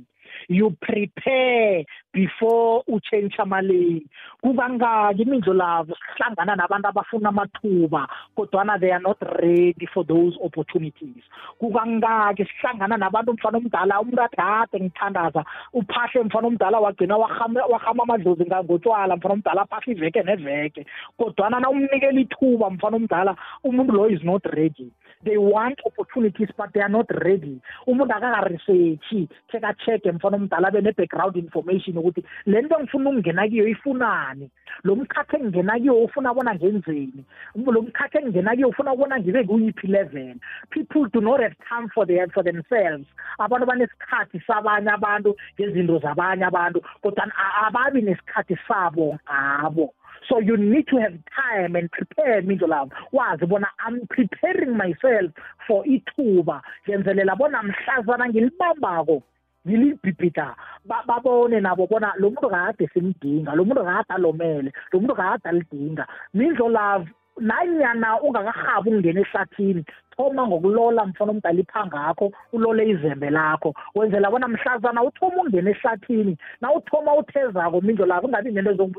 [0.50, 4.04] you prepare before uchange amalane
[4.42, 11.24] kukangaki imindlo lavo sihlangana nabantu abafuna amathuba kodwana they are not ready for those opportunities.
[11.60, 19.16] Kukangaki sihlangana nabantu mfana omdala umuntu adade ngithandaza uphahle mfana omdala wagcina wahama amadlozi ngotshwala
[19.16, 20.86] mfana omdala aphahle iveke neveke.
[21.18, 24.92] Kodwana na umnikela ithuba mfana omdala umuntu lo is not ready.
[25.26, 27.60] They want opportunities but they are not ready.
[27.88, 34.50] Umuntu akakaresearchi check-a-check mfana omdala abe ne-background information ukuthi le nto ngifuna ukungena kiyo ifunani
[34.84, 37.26] lo mkhakha engingena kiyo ufuna bona ngenzeni
[37.66, 40.36] lo mkhakha engingena kiyo ufuna ukubona ngibe kuyiphi level.
[40.70, 43.06] People do not have time for, their, for themselves.
[43.40, 47.32] Abantu banesikhathi sabanye abantu ngezinto zabanye abantu kodwa
[47.66, 49.94] ababi nesikhathi sabo ngabo.
[50.30, 55.32] So you need to have time and prepare mindlo lavo wazi bona i'm preparing myself
[55.68, 56.62] for ithuba.
[56.88, 59.24] Ngenzelela bona mhlazana ngilibambako
[59.68, 60.56] ngilibhibhida
[60.86, 66.08] babone nabo bona lo muntu kade simdinga lo muntu kade alomele lo muntu kade alidinga.
[66.34, 67.08] Mindlo love
[67.40, 69.86] nanyana ungakahabi ukungena ehlathini
[70.18, 73.74] thoma ngokulola mfana omdala iphangakho ulole izembe lakho.
[73.96, 78.90] Wenzela bona mhlazana uthoma ungena ehlathini na uthoma uthezako mindlo lakho kungabi nento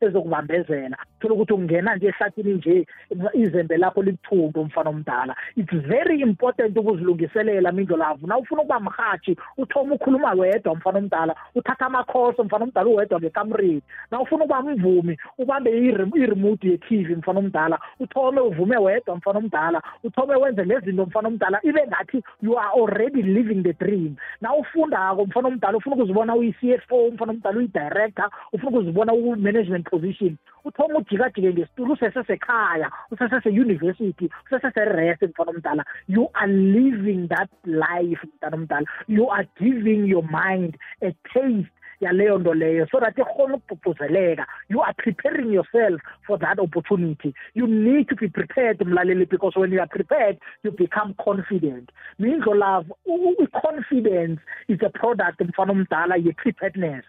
[0.00, 0.96] ezokubambezela.
[1.20, 2.86] Thola ukuthi ungena nje ehlathini nje
[3.34, 5.36] izembe lakho likuthunto mfana omdala.
[5.56, 11.34] It's very important ukuzilungiselela mindlo lakho na ufuna ukuba mhathi uthoma ukhuluma wedwa mfana omdala
[11.54, 17.78] uthatha amakhoso mfana omdala uwedwa ngekamrini na ufuna ukuba mvumi ubambe i-remote ye-tv mfana omdala
[18.00, 23.22] uthome uvume wedwa mfana omdala uthome wenze lezinto mfana omdala ibe ngathi you are already
[23.22, 24.16] living the dream.
[24.40, 30.98] Na ufundako mfana omdala ufuna ukuzibona uyi-CFO mfana omdala uyi-director ufuna ukuzibona uku-management position uthoma
[30.98, 35.84] ujikajike ngesitulo usesesekhaya usesese-university usesese-rest mfana omdala.
[36.08, 38.20] You are living that life
[38.52, 38.86] omdala.
[39.08, 41.70] You are giving your mind a taste
[42.00, 42.86] yaleyo nto leyo.
[42.90, 47.34] So that ikhona ukubhubhuzeleka you are preparing yourself for that opportunity.
[47.54, 51.90] You need to be prepared mlaleli because when you are prepared you become confident.
[52.18, 57.04] Mindlo love i-confidence is a product mfana omdala ye-preparedness.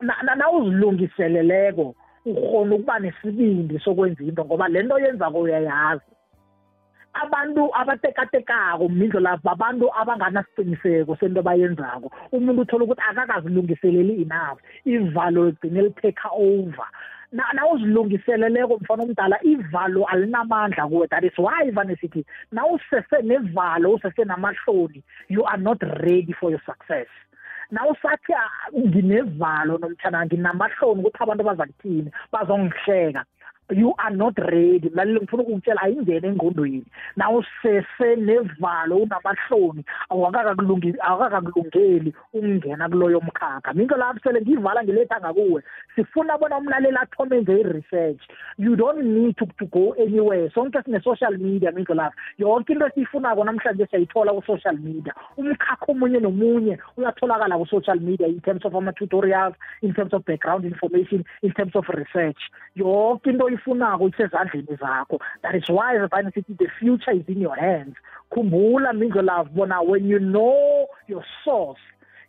[0.00, 1.94] Nawuzilungiseleleko
[2.26, 6.13] ukhona ukuba nesibindi sokwenza into ngoba le nto yenzako uyayazi.
[7.14, 12.10] Abantu abatekatekako mindlo lapho abantu abanganasiqiniseko sento abayenzako.
[12.32, 16.88] Umuntu uthola ukuthi akakazilungiseleli enough ivalo ligcine litake over.
[17.32, 21.08] Nawuzilungiseleleko mfana omdala ivalo alinamandla kuwe.
[21.08, 26.62] That is why vane sithi nawusese nevalo usese namahloni you are not ready for your
[26.66, 27.08] success.
[27.70, 28.32] Nawusathi
[28.78, 33.24] nginevalo nomtshana nginamahloni ukuthi abantu baza kuthini bazongihleka.
[33.70, 34.90] You are not ready.
[34.90, 36.84] Mlaleli ngifuna ukukutshela ayingene engqondweni.
[37.16, 43.72] Nawusese nevalo unamahloni awakakakulungeli ukungena kuloyo mkhakha.
[43.72, 45.62] Minto lapho sele ngiyivala ngiletha ngakuwe
[45.96, 48.20] sifuna bona umlaleli athome nje i-research.
[48.58, 50.50] You don't need to, to go anywhere.
[50.50, 55.14] Sonke sine-social media minto lapho yonke into esiyifunako namhlanje siyayithola ku-social media.
[55.38, 61.24] Umkhakha omunye nomunye uyatholakala ku-social media in terms of ama-tutorials in terms of background information
[61.42, 62.38] in terms of research.
[62.76, 65.20] Yonke into oyifunako isezandleni zakho.
[65.42, 67.96] That is why vane sithi the future is in your hands.
[68.32, 71.80] Khumbula mindlo love bona when you know your source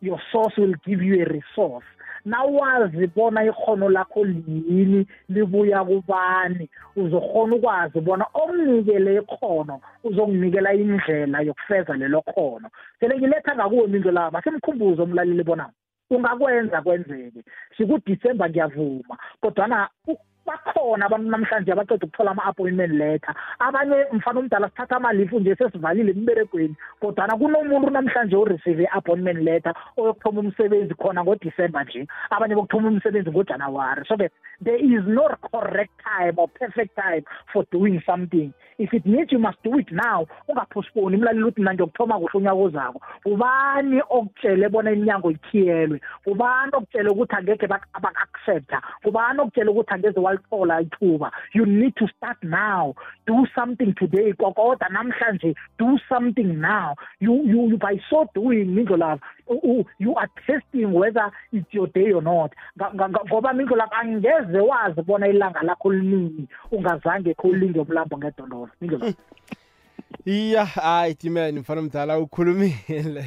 [0.02, 1.86] your source will give you a resource.
[2.26, 6.70] Nawazi bona ikhono lakho lini libuya kubani.
[6.96, 12.70] Uzokhona ukwazi bona omnikele ikhono uzokunikela indlela yokufeza lelo khono
[13.00, 15.70] sele ngiletha ngakuwe mindlo lava simkhumbuzo umlaleli bona
[16.10, 17.44] ungakwenza kwenzeke.
[17.78, 19.90] Sikudisemba ngiyavuma kodwana
[20.46, 23.34] bakhona abantu namhlanje abaceda ukuthola ama-appointment letter.
[23.60, 30.39] Abanye mfana omdala sithatha amalifu nje sesivalile emberegweni kodwana kunomuntu namhlanje oreceive i-appointment letter oyokuthoma
[30.39, 32.08] umsebenzi khona ngodisemba nje.
[32.30, 34.32] Abanye bokuthoma umsebenzi ngojanuwari so that
[34.64, 38.54] there is no correct time or perfect time for doing something.
[38.78, 42.56] If it needs you must do it now ungaphosponi imlaleli ukuthi mna ngiyokuthoma kuhle unyaka
[42.56, 46.02] ozako ubani okutshele bona iminyango ikhiyelwe?
[46.26, 51.32] Ubani okutshele ukuthi angekhe bak-accepta ubani okutshele ukuthi angeze walithola ithuba.
[51.54, 52.96] You need to start now.
[53.28, 54.34] Do something today.
[54.34, 56.96] Kokoda namhlanje do something now.
[57.20, 59.22] You, you, you by so doing mindlo lavo
[60.00, 62.54] you are testing whether it's your day or not.
[62.80, 68.98] Ngoba mindlo lavo angeze wazi bona ilanga lakho linini ungazange kho ulinge umlambo ngedololo mindlo
[68.98, 69.14] lavo
[70.26, 73.26] iya hayi timani mfana mdala ukhulumile.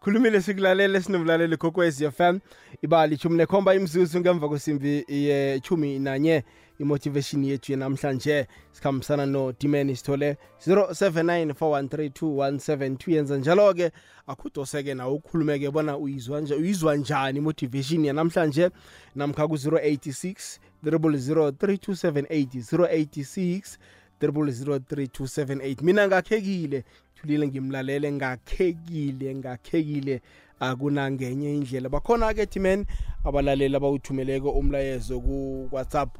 [0.00, 2.38] Khulumile sikulalele sinomlaleli kokwez FM
[2.82, 6.44] ibali chumi nekhomba imzuzu ngemva kwesimbi yechumi nanye
[6.78, 10.36] imotivation yethu namhlanje sikhambisana no-dimani sithole
[10.66, 13.90] 0794132172 yenza njalo-ke
[14.26, 18.70] akhudoseke nawe ukhulumeke bona uyizwa njani imotivation yanamhlanje.
[19.14, 23.76] Namkha ku-086 000 3278 086
[24.20, 26.84] 0003278 mina ngakhekile
[27.20, 30.20] thulile ngimlalele ngakhekile ngakhekile
[30.60, 31.88] akunangenye indlela.
[31.88, 32.86] Bakhona-ke thimen
[33.24, 36.10] abalaleli abawuthumeleko umlayezo ku-whatsapp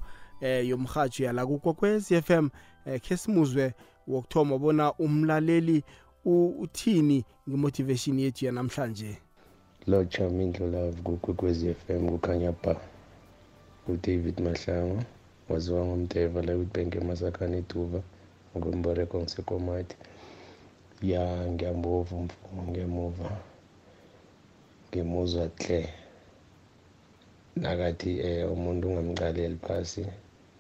[0.41, 2.49] eh yomhajo yala kukwekwez FM
[2.87, 3.75] eh khe simuzwe
[4.07, 5.85] wokuthoma bona umlaleli
[6.25, 9.19] uthini ngemotivation yethu yanamhlanje?
[9.87, 12.77] Lotsha mindlulavu kukwekwezi FM kukhanya ba
[13.89, 15.03] udavid mahlango
[15.49, 18.01] waziwa ngomdeva la kwibhenki emasakhane eduva
[18.57, 19.97] ngokwemboreko ngisekomati
[21.03, 23.31] ya ngiyamuva mfumo ngiyamuva.
[24.89, 25.81] Ngimuzwa hle
[27.57, 30.03] nakathi um umuntu ungamqaleli phasi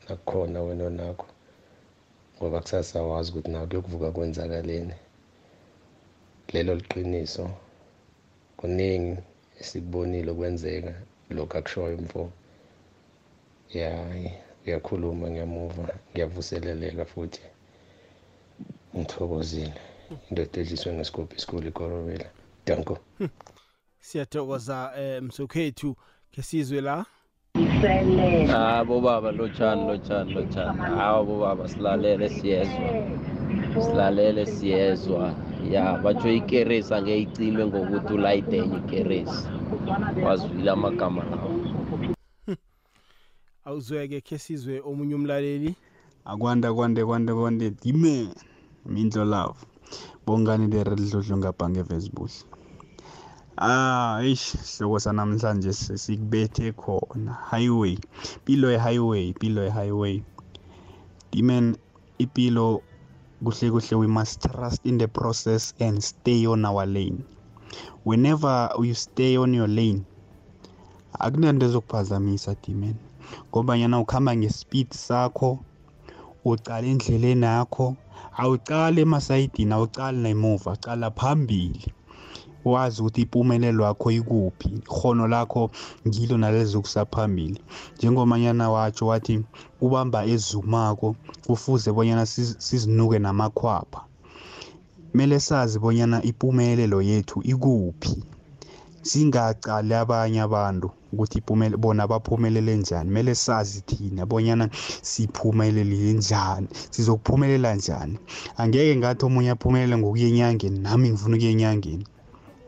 [0.08, 1.26] nakukhona wena onakho
[2.36, 4.94] ngoba kusasa wazi ukuthi nawo kuyokuvuka kwenzakaleni.
[6.52, 7.44] Lelo liqiniso
[8.56, 9.16] kuningi
[9.60, 10.92] esikubonile kwenzeka
[11.30, 12.22] lokhu akushoyo mfo.
[13.74, 13.90] Ya
[14.66, 17.42] uyakhuluma ngiyamuva ngiyavuseleleka futhi.
[18.96, 19.87] Ngithokozile.
[20.30, 22.28] Indoda edliswe ngesigobhi esikhulu ikorobela
[22.66, 22.98] danko
[24.00, 25.96] siyathokoza um msokhethu
[26.32, 27.06] ke sizwe la
[27.54, 30.78] hayi baba lotshani lotshani lotshani.
[30.78, 32.90] Hawa bobaba silalele siyezwa.
[33.82, 35.34] Silalele siyezwa.
[35.70, 39.48] Ya batsho ikeresi angeyicime ngokuthi ulayidenye ikeresi.
[40.24, 41.60] Wazwile amagama lawo.
[43.64, 45.74] Awuzweke khe sizwe omunye umlaleli?
[46.24, 48.28] Akwande kwande kwande kwande dime
[48.86, 49.58] mindlo love
[50.28, 52.36] bongani lere lidlodlo ngabhange evesbush
[53.68, 57.32] ah eish sihloko sanamhlanje sikubethe khona.
[57.50, 57.96] Highway
[58.36, 60.16] impilo ye-highway impilo ye-highway.
[61.32, 61.66] Dimen
[62.22, 62.82] impilo
[63.44, 67.24] kuhle kuhle we must trust in the process and stay on our lane.
[68.04, 70.04] Whenever you stay on your lane
[71.18, 72.96] akunento ezokuphazamisa dimen
[73.50, 75.58] ngobanyana ukuhamba ngespeed sakho
[76.44, 77.96] ucala endleleni yakho
[78.42, 81.84] awucali emasayidini awucali nemuva cala phambili.
[82.64, 85.70] Wazi ukuthi impumelelo yakho ikuphi ikhono lakho
[86.06, 87.60] ngilo nalezokusaphambili
[87.96, 89.34] njengomanyana watsho wathi
[89.80, 91.16] ubamba ezumako
[91.46, 92.26] kufuze bonyana
[92.66, 94.00] sizinuke namakhwapha.
[95.10, 98.22] Kumele sazi bonyana impumelelo yethu ikuphi.
[99.08, 101.40] Singacali abanye abantu ukuthi
[101.82, 103.08] bona baphumelele njani.
[103.08, 104.68] Kumele sazi thina bonyana
[105.02, 108.18] siphumelele njani sizokuphumelela njani.
[108.56, 112.04] Angeke ngathi omunye aphumelele ngokuya enyangeni nami ngifuna ukuya enyangeni.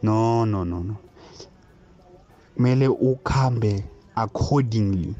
[0.03, 0.97] No no no no.
[2.55, 3.84] Kumele ukhambe
[4.16, 5.14] accordingly.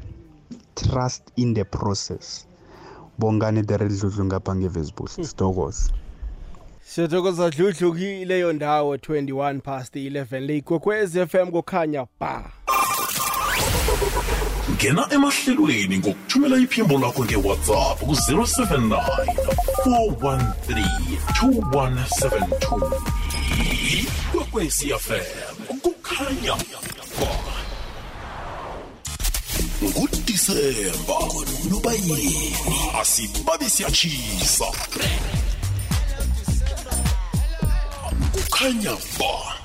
[0.75, 2.47] Trust in the process.
[3.19, 5.93] Bongane the redludlu ngapha ngevesbush sitokoza
[6.95, 12.51] siyathokoza dludlu kileyo ndawo 21 past 11 leyigwekwez FM kukhanya ba.
[14.71, 19.25] Ngena emahlelweni ngokuthumela iphimbo lakho ngewhatsapp ku-079
[19.85, 20.85] 413
[21.41, 22.91] 2172
[23.93, 26.55] ikwekwecfm kukhanya
[27.19, 27.31] ba.
[29.83, 31.19] Ngudisemba
[31.69, 32.55] nobayeni
[33.01, 34.65] asibabi siyatshisa
[38.61, 39.57] kukhanya ba.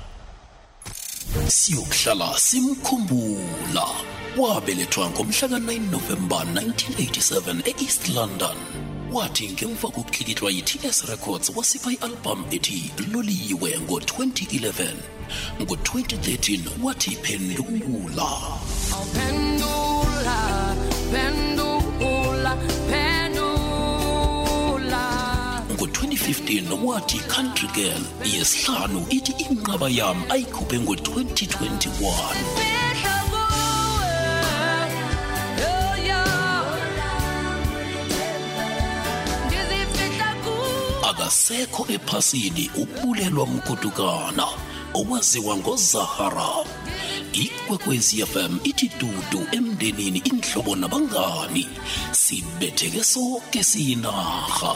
[1.48, 3.86] Siyokuhlala simkhumbula.
[4.36, 8.56] Wabelethwa ngomhla ka-9 novemba 1987 e-east london.
[9.12, 14.94] Wathi ngemva kokutlikitlwa yi-ts records wasipha i-albham ethi loliwe ngo-2011
[15.60, 18.30] ngo-2013 wathi phendula
[19.14, 20.38] Pendula,
[21.12, 22.56] pendula,
[22.88, 23.05] pendula.
[26.26, 31.86] Ngo-2015 wathi country girl yesihlanu ithi inqaba yam ayikhuphe ngo-2021
[32.58, 34.12] Fihla kuwe,
[35.62, 35.74] yo,
[36.08, 36.22] yo.
[39.46, 41.10] Ngizifihla kuwe.
[41.10, 44.46] akasekho ephasini ubulelwa mgodukana
[44.94, 46.50] owaziwa ngozahara
[47.32, 51.66] ikwekwezi fm ithi dudu emndenini inhlobo nabangani
[52.12, 54.74] sibetheke soke siyinarha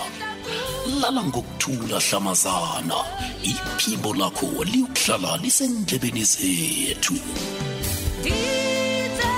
[0.86, 2.94] lala ngokuthula hlamazana.
[3.42, 7.14] Iphimbo lakho liyokuhlala lisendlebeni zethu.
[8.20, 9.30] Ngithemba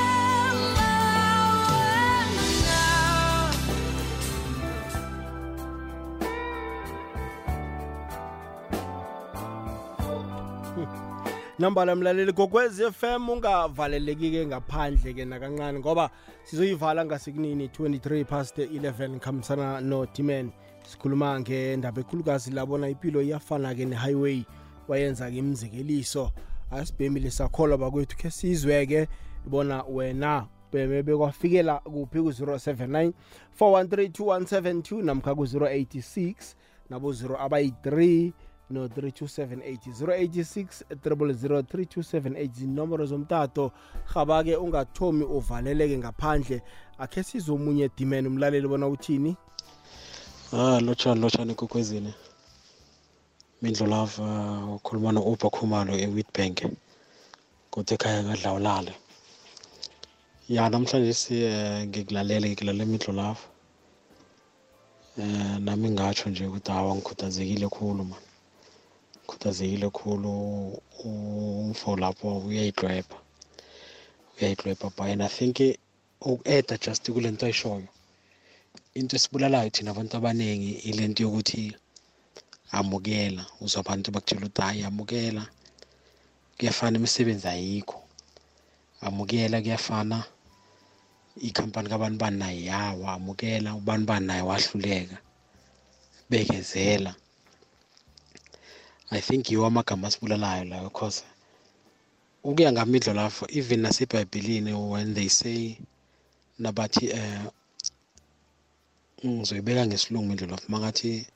[1.75, 2.83] wena.
[11.59, 16.11] nambala mlaleli kokwez FM ungavaleleki-ke ngaphandle-ke nakancane ngoba
[16.45, 20.51] sizoyivala ngasekunini 23 past 11 khambisana no-dman
[20.93, 24.45] sikhuluma ngendaba ekhulukazi labona impilo iyafana-ke ne-highway
[24.89, 26.31] wayenza-ke imzekeliso
[26.71, 29.09] asibhemile sakholwa bakwethu khe sizwe-ke
[29.47, 33.13] bona wena bebe bekwafikela kuphi ku-079
[33.61, 36.35] 413 namkha ku-086
[36.91, 38.33] nabo 0 abayi-3
[38.71, 43.73] no 32780 086 000 32780 zinomboro zomtato.
[44.15, 46.63] Rhaba-ke ungathomi uvaleleke ngaphandle
[46.99, 49.37] akhe sizomunye dimen umlaleli bona uthini?
[50.55, 52.13] Ah, lotshani lotshani kokwezini.
[53.63, 54.27] Mindlo lava
[54.77, 56.59] ukhuluma no-Uber Khumalo e-Witbank.
[57.71, 58.93] Kuthi ekhaya kadlawulale.
[60.49, 63.47] Ya namhlanje si eh, ngikulalele ngikulalele Mindlo lava.
[65.19, 68.23] Eh nami ngatsho nje ukuthi hawa ngikhuthazekile khulu man.
[69.25, 70.33] Ngikhuthazekile khulu
[71.05, 73.17] umfo lapho uyayidweba.
[74.37, 75.79] Uyayidweba but and I think
[76.21, 77.89] uku-add just kule nto ayishoyo.
[78.99, 81.77] Into esibulalayo thina abantu abaningi ilento yokuthi
[82.79, 83.43] amukela.
[83.61, 85.43] Uzwa abantu bakutshela ukuthi hayi amukela.
[86.57, 87.99] Kuyafana imisebenzi ayikho.
[89.07, 90.25] Amukela kuyafana
[91.37, 95.17] ikhampani kabani bani naye yawa amukela ubani bani naye wahluleka
[96.31, 97.15] bekezela.
[99.11, 101.25] I think yiwo amagama asibulalayo layo because
[102.45, 105.77] ukuya ngamidlo lapho even nasebhayibhelini when they say
[106.59, 107.41] nabathi eh
[109.25, 111.27] ngizoyibeka ngesilungu of mangathi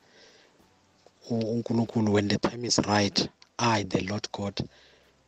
[1.29, 4.55] uNkulunkulu when the time is right I the Lord God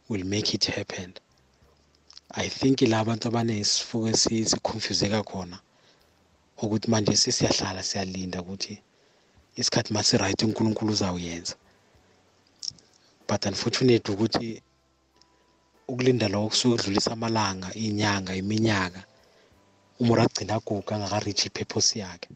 [0.10, 1.14] will make it happen.
[2.32, 5.60] I think la abantu abaningi sifuke siconfuseka khona
[6.62, 8.82] ukuthi manje sesiyahlala siyalinda ukuthi
[9.56, 11.56] isikhathi mase right uNkulunkulu uzawuyenza.
[13.28, 14.62] But unfortunately ukuthi
[15.88, 19.04] ukulinda lokho kusuke kudlulisa amalanga inyanga iminyaka
[20.00, 22.30] umuntu agcina aguga angaka-reach i-purpose yakhe.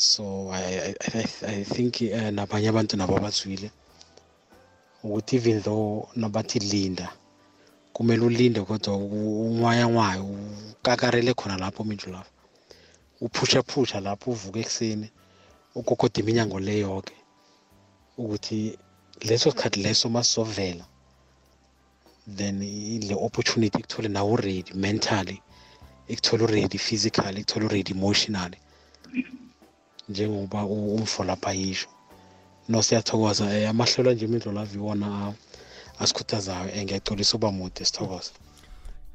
[0.00, 3.70] So I, I, I think uh, nabanye abantu nabo abazwile
[5.04, 7.08] ukuthi even though nabathi linda
[7.92, 10.24] kumele ulinde kodwa unwaya nwayo
[10.72, 12.30] ukakarele khona lapho mindlu lapho.
[13.20, 15.10] Uphusha phusha lapho uvuka ekuseni
[15.74, 17.16] ugogoda iminyango le yonke
[18.18, 18.78] ukuthi
[19.28, 20.86] leso sikhathi leso masizovela
[22.36, 22.60] then
[23.08, 25.42] le opportunity ikuthole nawe ready mentally
[26.08, 28.58] ikuthole ready physically ikuthole ready emotionally.
[30.08, 31.88] Njengoba umfo lapha yisho.
[32.68, 35.34] No siyathokoza um amahlelo anje imindlo lava iwona
[35.98, 38.32] asikhuthazayo um ngiyacolisa uba mude sithokoza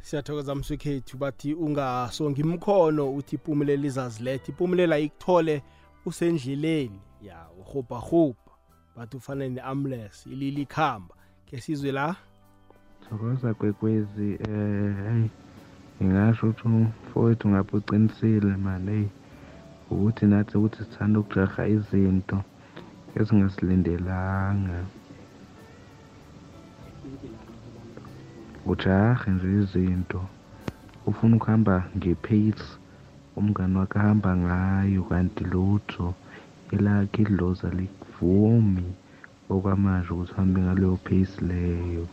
[0.04, 5.64] siyathokoza mswekhethu bathi ungasongi imkhono uthi ipumelelo izaziletha ipumelela ikuthole
[6.06, 7.00] usendleleni.
[7.22, 8.52] Ya urhubharhubha
[8.96, 11.16] bathi ufana ne-ambulensi ilili ikhamba
[11.46, 12.16] ke sizwe la?
[13.10, 15.28] Thokoza kwekwezi eh hey
[16.02, 19.23] ngingasho ukuthi umfowethu ngabe uqinisile mani hey.
[19.92, 22.38] Ukuthi nathi ukuthi sithanda ukujaha izinto
[23.20, 24.80] ezingasilindelanga.
[28.72, 30.22] Ujahe nje izinto.
[31.10, 32.66] Ufuna ukuhamba ngepace
[33.38, 36.08] umngani wakhe ahamba ngayo kanti lutho
[36.76, 38.88] elakhe idlozi alikuvumi
[39.54, 42.06] okwamanje ukuthi uhambe ngaleyo pace leyo.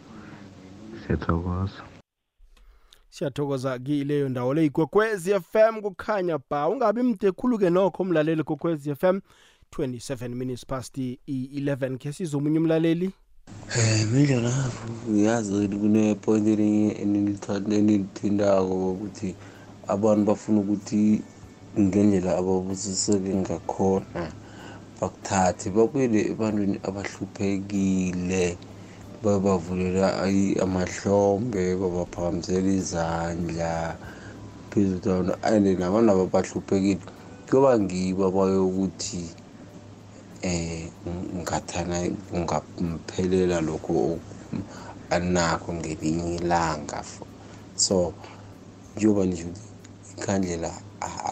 [1.00, 1.82] Siyathokoza.
[3.10, 9.20] Siyathokoza kileyo ndawo le igwekwezi fm kukhanya ba ungabi mde khulu-ke nokho umlaleli gwekwezi fm
[9.78, 13.10] 27 minutes past i-11 khe sizomunye umlaleli?
[13.76, 19.34] Um mindlo lapho ngiyazi ukuthi kunepoint elinye enilithindako ukuthi
[19.86, 21.22] abantu bafuna ukuthi
[21.78, 24.22] ngendlela ababusiseke ngakhona
[25.00, 28.44] bakuthathe babuyele ebantwini abahluphekile.
[29.22, 30.08] Babavulela
[30.64, 33.72] amahlombe babaphakamisela izandla
[34.70, 37.04] phezulu and nabantu aba bahluphekile
[37.48, 39.22] kuyoba ngibo abayokuthi
[40.44, 41.96] um ngathana
[42.30, 44.18] kungamphelela lokho
[45.10, 47.04] anakho ngelinye ilanga
[47.76, 48.14] so
[48.96, 49.44] njengoba nje
[50.12, 50.72] ikhandlela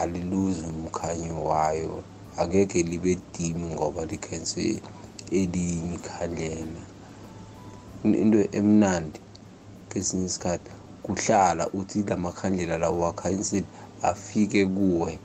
[0.01, 2.03] aliluzi umkhanyo wayo
[2.37, 4.81] angeke libe dimi ngoba likhense
[5.31, 6.88] elinye ikhandlela.
[8.03, 9.19] Into emnandi
[9.89, 10.71] kesinye isikhathi.
[11.03, 13.67] Kuhlala uthi la makhandlela lawo wakhanyisile
[14.01, 15.19] afike kuwe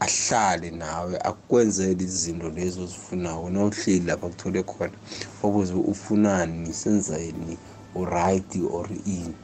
[0.00, 3.42] ahlale nawe akwenzele izinto lezo ozifunayo.
[3.42, 4.96] Wena uhleli lapha kuthole khona
[5.42, 7.58] ukuze ufunani senzeni
[7.94, 9.34] uright or in.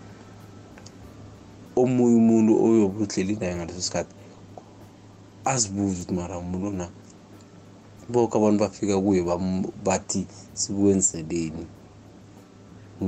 [1.76, 4.14] Omunye umuntu oyobe uhleli naye ngaleso sikhathi
[5.44, 6.90] azibuze ukuthi mara umuntu na
[8.08, 9.22] boke abantu bafika kuye
[9.84, 11.66] bathi sikwenzeleni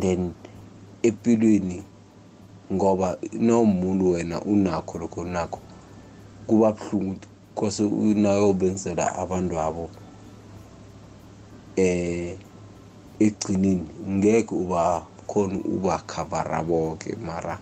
[0.01, 0.33] then
[1.03, 1.83] empilweni
[2.73, 5.61] ngoba nawumuntu wena unakho lokho unakho
[6.47, 7.17] kuba buhlungu
[7.55, 9.91] kose unayobenzela abantu abo
[11.77, 12.37] eh
[13.21, 17.59] egcineni ngeke ubakhona ubakhavara boke mara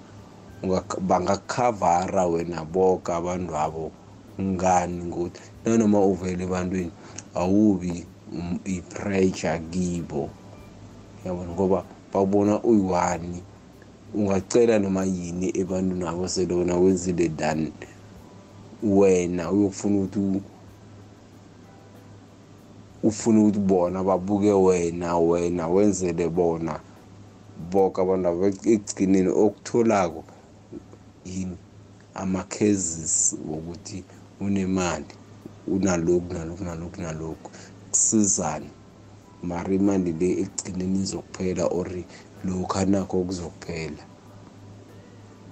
[1.09, 3.85] bangakhavara wena boke abantu abo
[4.41, 6.93] ngani ngokuthi nanoma uvele ebantwini
[7.41, 8.05] awubi
[8.65, 10.23] i-pressure kibo
[11.25, 13.43] yabona ngoba babona uyi-one
[14.15, 17.73] ungacela noma yini ebantwini abo sele wena wenzile done.
[18.83, 20.43] Wena uyokufuna ukuthi u-
[23.03, 26.81] ufuna ukuthi bona babuke wena wena wenzele bona.
[27.71, 30.25] Bonke abantu abo ekugcineni okutholako
[31.25, 31.57] yini?
[32.15, 34.05] Ama-cases wokuthi
[34.41, 35.05] unemali.
[35.67, 37.51] Unalokhu nalokhu nalokhu nalokhu
[37.91, 38.71] kusizane.
[39.43, 41.89] Mara imali le ekugcineni izokuphela or
[42.45, 44.05] lokhu anakho kuzokuphela.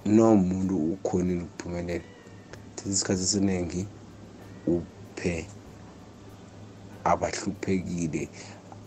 [0.05, 2.05] Nomuntu ukhonile ukuphumelela
[2.75, 3.87] thatha isikhathi esiningi
[4.67, 5.47] uphe
[7.03, 8.29] abahluphekile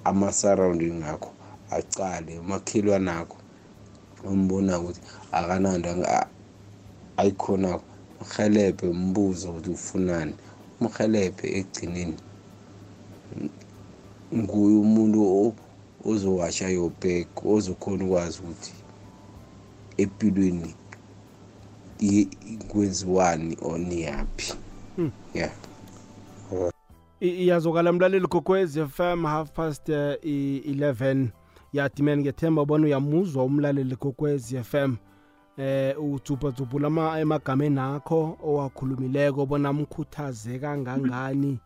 [0.05, 1.31] ama-surrounding akho
[1.71, 3.39] acale umakhelwane akho
[4.25, 5.01] umbona ukuthi
[5.33, 6.29] akananto anga-
[7.17, 7.85] ayikhonako.
[8.21, 10.35] Mrhelebhe mbuze ukuthi ufunani.
[10.81, 12.15] Mrhelebhe ekugcineni.
[14.37, 15.55] Nguye umuntu o-
[16.05, 18.73] ozowasha your back ozokhona ukwazi ukuthi
[19.97, 20.75] empilweni
[22.01, 22.29] i-
[22.69, 24.55] kwenziwani or niyaphi.
[24.97, 25.11] Hmm.
[25.35, 25.51] yeah.
[27.21, 31.27] I- iyazokala mlaleli gokwez fm half past uh, i-11
[31.73, 34.97] yadimen ngethemba bona uyamuzwa umlaleli gokwez fm
[35.59, 41.59] eh udzubhadzubhula emagameni akho owakhulumileko bona mkhuthaze kangangani.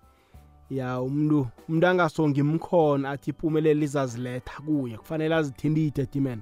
[0.71, 6.41] Ya umuntu umuntu angasongi imkhona athi impumelelo izaziletha kuye kufanele azithindide dimen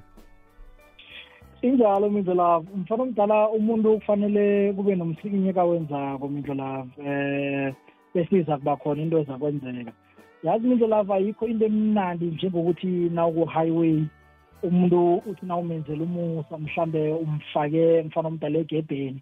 [1.63, 7.75] injalo mindlolavu mfana omdala umuntu kufanele kube nomsikinye kawenzako mindlolavu eh
[8.15, 9.93] bese iza kuba khona into ezakwenzeka.
[10.43, 14.05] Yazi mindlolavu ayikho into emnandi njengokuthi nawuku-highway
[14.63, 19.21] umuntu uthi nawumenzela umusa mhlambe umfake mfana omdala egedeni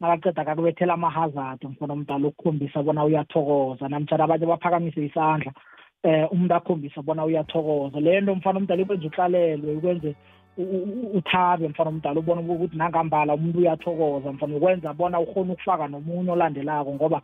[0.00, 5.52] nakaqeda kakubethela ama-hazard mfana omdala ukukhombisa bona uyathokoza namtshana abanye baphakamise isandla
[6.02, 8.00] eh umuntu akhombisa bona uyathokoza.
[8.00, 10.14] Le nto mfana omdala ikwenza uhlalelwe ikwenze
[10.56, 15.88] u- u- uthabe mfana omdala ubona ukuthi nangambala umuntu uyathokoza mfana ukwenza bona ukhona ukufaka
[15.88, 17.20] nomunye olandelako ngoba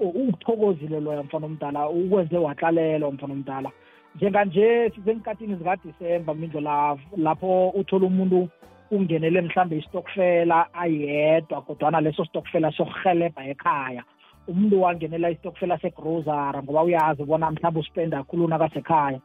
[0.00, 3.70] u- ukuthokozile loya mfana omdala ukwenze watlalelwa mfana omdala.
[4.16, 8.48] Njenganje sisenkatini zikadisemba mindlo la- lapho uthola umuntu
[8.90, 14.02] ungenele mhlambe istokfela ayedwa kodwana leso stokfela sokurhelebha ekhaya.
[14.48, 19.20] Umuntu wangenela istokfela segrosara ngoba uyazi bona mhlawumbe uspenda kakhulu nakasekhaya.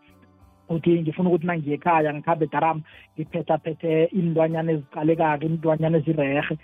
[0.70, 2.82] Uthi ngifuna ukuthi nangiye ekhaya ngikhambe daram
[3.16, 6.58] ngiphetaphethe iintwanyana eziqalekako iintwanyana ezirehe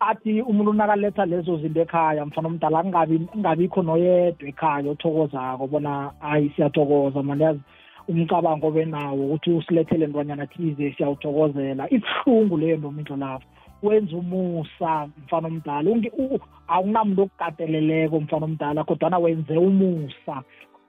[0.00, 6.50] athi umuntu nakaletha lezo zinto ekhaya mfana omdala kungabi kungabikho noyedwa ekhaya othokozako bona hayi
[6.56, 7.60] siyathokoza mani yazi
[8.08, 11.86] umcabango benawo ukuthi usilethele ntwanyana thize siyawuthokozela.
[11.90, 13.44] Ibuhlungu leyo nto mindlo lapho
[13.82, 15.90] wenza umusa mfana omdala.
[15.90, 20.42] Unge- u- awunamuntu okukateleleko mfana omdala kodwana wenze umusa.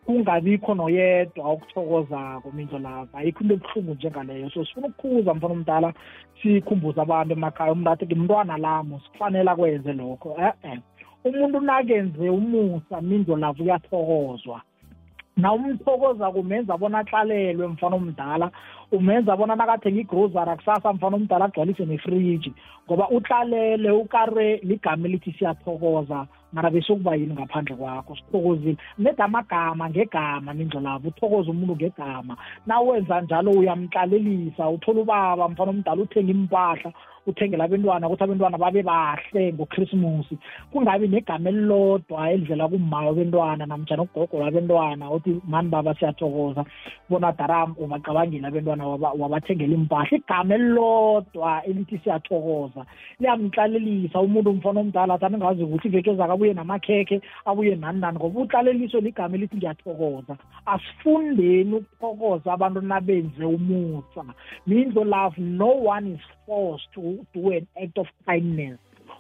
[0.06, 3.18] Kungabikho noyedwa okuthokozako mindlo lapha.
[3.18, 4.50] Ayikho into ebuhlungu njengaleyo.
[4.50, 5.94] So sifuna ukukhuza mfana omdala
[6.42, 7.72] sikhumbuze abantu emakhaya.
[7.72, 10.38] Umuntu athi ngimntwana lamo sikufanele akwenze lokho.
[10.40, 10.80] E-e
[11.24, 14.62] umuntu nakenze umusa mindlo lavo uyathokozwa
[15.38, 18.52] na umthokoza kumenza bona atlalelwe mfana omdala.
[18.92, 22.54] Umenza bona nakathenga igrosara kusasa mfana omdala agcwalise nefriji.
[22.86, 26.28] Ngoba utlalele ukare ligama elithi siyathokoza.
[26.54, 28.16] Mara besokuba yini ngaphandle kwakho.
[28.16, 28.78] Sithokozile.
[28.98, 32.38] Neda amagama ngegama nindlolabo uthokoza umuntu ngegama.
[32.68, 36.92] Nawenza njalo uyamtlalelisa uthola ubaba mfana omdala uthenga impahla
[37.28, 40.38] uthengela abentwana ukuthi abentwana babe bahle ngokhrisimusi
[40.72, 46.66] kungabi negama elilodwa elivela kumma wabentwana namtshana ugogo wabentwana uthi mani baba siyathokoza.
[47.10, 52.86] Bona daram ubacabangile abentwana waba- wabathengela impahla igama elilodwa elithi siyathokoza
[53.20, 54.20] liyamtlalelisa.
[54.20, 59.02] Umuntu mfana omdala athi angazi ukuthi iveke zake abuye namakhekhe abuye nani nani ngoba utlaleliswe
[59.02, 60.38] ligama elithi ngiyathokoza.
[60.66, 64.24] Asifundeni ukuthokoza abantu nabenze umusa
[64.68, 66.22] mindlo love no one is
[66.52, 68.78] forced to do an act of kindness.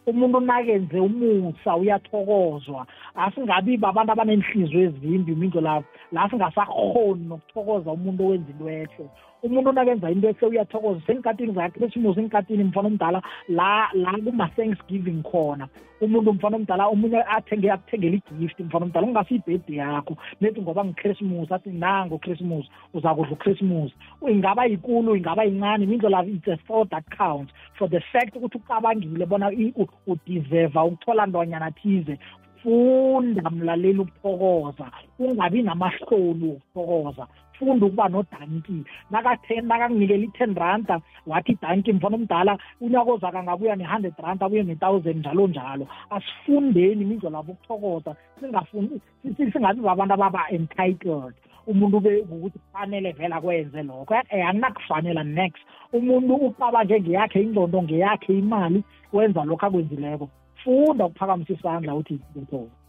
[0.08, 2.88] Umuntu nakenze umusa uyathokozwa.
[3.16, 9.06] Asingabi babantu abanenhliziyo ezimbi mindlo lapho la singasakhoni nokuthokoza umuntu owenza into ehle
[9.44, 13.22] umuntu nakenza into ehle uyathokoza senkatini zakhrisimusi enkatini mfana omdala?
[13.50, 15.68] La la kuma-thanksgiving khona.
[16.02, 20.18] Umuntu mfana omdala omunye athenge akuthengela igift mfana omdala kungasi ibhedi yakho.
[20.42, 23.94] Nethi ngoba ngikrisimusi athi nango ukrisimusi uza kudla ukrisimusi
[24.30, 27.52] ingaba yikulu ingaba yincane mindlela it's a thought that counts.
[27.78, 32.18] For the fact ukuthi ucabangile bona i- u- udeserva ukuthola ntwanyana thize
[32.64, 34.92] funda mlaleli ukuthokoza.
[35.20, 37.28] Ungabi namahloni wokuthokoza.
[37.62, 38.82] Funda ukuba nodanki
[39.14, 40.98] nakaten nakakunikela i-ten randa
[41.28, 45.86] wathi idanki mfana omdala unyaka ozaka angabuya ne-hundred rand abuye ne-thousand njalo njalo.
[46.10, 51.34] Asifundeni imindlo lapho ukuthokoza singafundi si- si- singabi babantu ababa-entitled.
[51.68, 54.16] Umuntu ube ukuthi kufanele vele akwenze lokho.
[54.30, 55.62] Eh anginakufanela next.
[55.94, 58.84] Umuntu ucabange ngeyakhe ingcondo ngeyakhe imali
[59.14, 60.30] wenza lokho akwenzileko.
[60.64, 62.81] Funda ukuphakamisa isandla uthi ngiyathokoza I-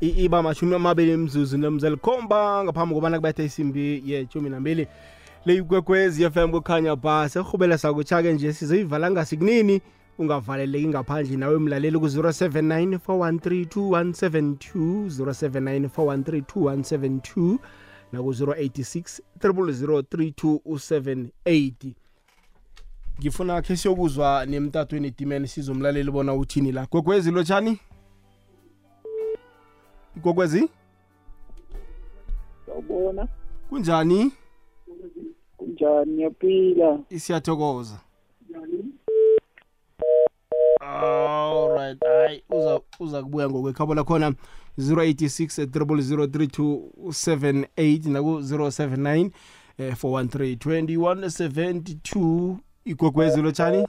[0.24, 4.86] iba mashumi amabili emzuzu nemzelikhomba ngaphambi kobana kubethe isimbi yeshumi nambili
[5.44, 9.80] leyikwekwezi fm kukhanya ba serhubele sakutsha-ke nje sizoyivala ngasikunini
[10.18, 17.58] ungavaleleki ngaphandle nawe mlaleli ku-079 413 079 413
[18.12, 22.05] naku-086 3278
[23.20, 27.78] ngifuna khe siyokuzwa nemtatweni etimeni sizomlaleli bona uthini la gogwezi lotshani
[30.22, 30.68] gogwezi
[32.66, 33.28] Sawubona.
[33.68, 34.32] kunjani
[35.56, 36.12] Kunjani?
[36.12, 36.98] Ngiyaphila.
[37.18, 38.00] siyathokoza
[40.80, 44.34] alright hayi uza uza kubuya ngokwekhabo lakhona
[44.78, 49.30] 086 003278 naku-079
[49.78, 52.56] eh, 413 2172
[52.86, 53.86] igogwezi lotshani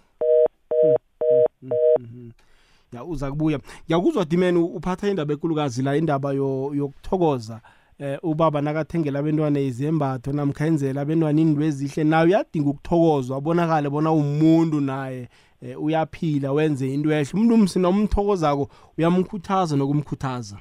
[2.94, 3.60] ya uza kubuya.
[3.86, 7.62] Ngiyakuzwa dimeni uphatha indaba ekulukazi la indaba yo- yokuthokoza.
[8.00, 14.82] Eh ubaba nakathengela abentwana izembatho namkhayenzela abentwana indlu ezihle nawe uyadinga ukuthokozwa abonakale bona umuntu
[14.82, 15.28] naye
[15.62, 17.30] eh, uyaphila wenze into ehle.
[17.34, 20.58] Umuntu umsina umthokozako uyamkhuthaza nokumkhuthaza?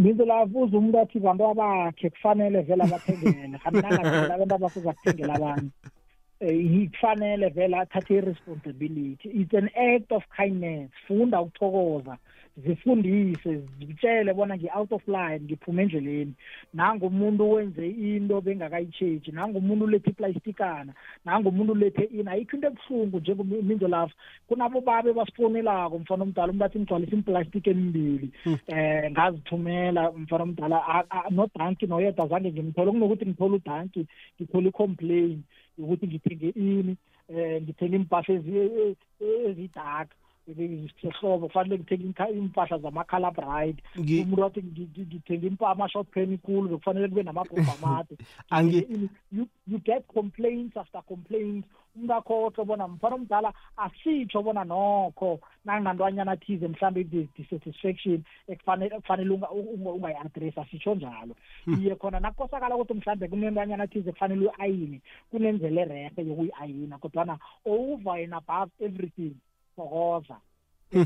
[0.00, 3.58] Ngizo la vuza umuntu athi bantu abakhe kufanele vele abathengele.
[3.58, 5.70] Kanti nangathengela abantu abafuza kuthengela abantu.
[5.74, 6.03] eh
[6.48, 9.28] kufanele vele athathe i-responsibility.
[9.28, 10.90] It's an act of kindness.
[11.08, 12.18] Funda ukuthokoza.
[12.56, 16.34] Zifundise zitshele bona ngi-out of line ngiphume endleleni.
[16.74, 20.92] Nangumuntu wenze into bengakayitsheji nangumuntu ulethe iplastikana
[21.24, 24.14] nangumuntu ulethe ini ayikho into ebuhlungu njengominzo lafa
[24.48, 28.30] kunabo babe basifonelako mfana omdala umuntu athi ngigcwalisa implastiki emibili
[28.66, 34.06] eh ngazithumela mfana omdala a- a- nodanki noyedwa zange ngimthole kunokuthi ngithole udanki
[34.40, 35.42] ngithole i-complain
[35.78, 36.96] yokuthi ngithenge ini
[37.28, 44.42] eh ngithenge impahla ezi- e- ezidaka sehlobo kufanele ngithenge inkha- impahla zamakhala bride Ngi- umuntu
[44.42, 48.16] wathi ngi- ngi- ngithenge impa- ama-short pen cool bekufanele kube namabhomba amade.
[48.50, 49.08] Angi- Ngithenge ini.
[49.32, 51.68] you, you get complaints after complaints.
[51.96, 59.50] Umuntu akhohlwe bona mfana omdala asitsho bona nokho nanginantwanyana thize mhlawumbe i-dissatisfaction ekufanele ekufanele unga-
[59.50, 61.36] unga- ungayi-address asitsho njalo.
[61.66, 68.34] Iye khona nakukosakala ukuthi mhlawumbe kunentwanyana thize kufanele uyi-ayini kunenzela erehe yokuyi-ayina kodwana over and
[68.34, 69.34] above everything.
[69.76, 70.36] Thokoza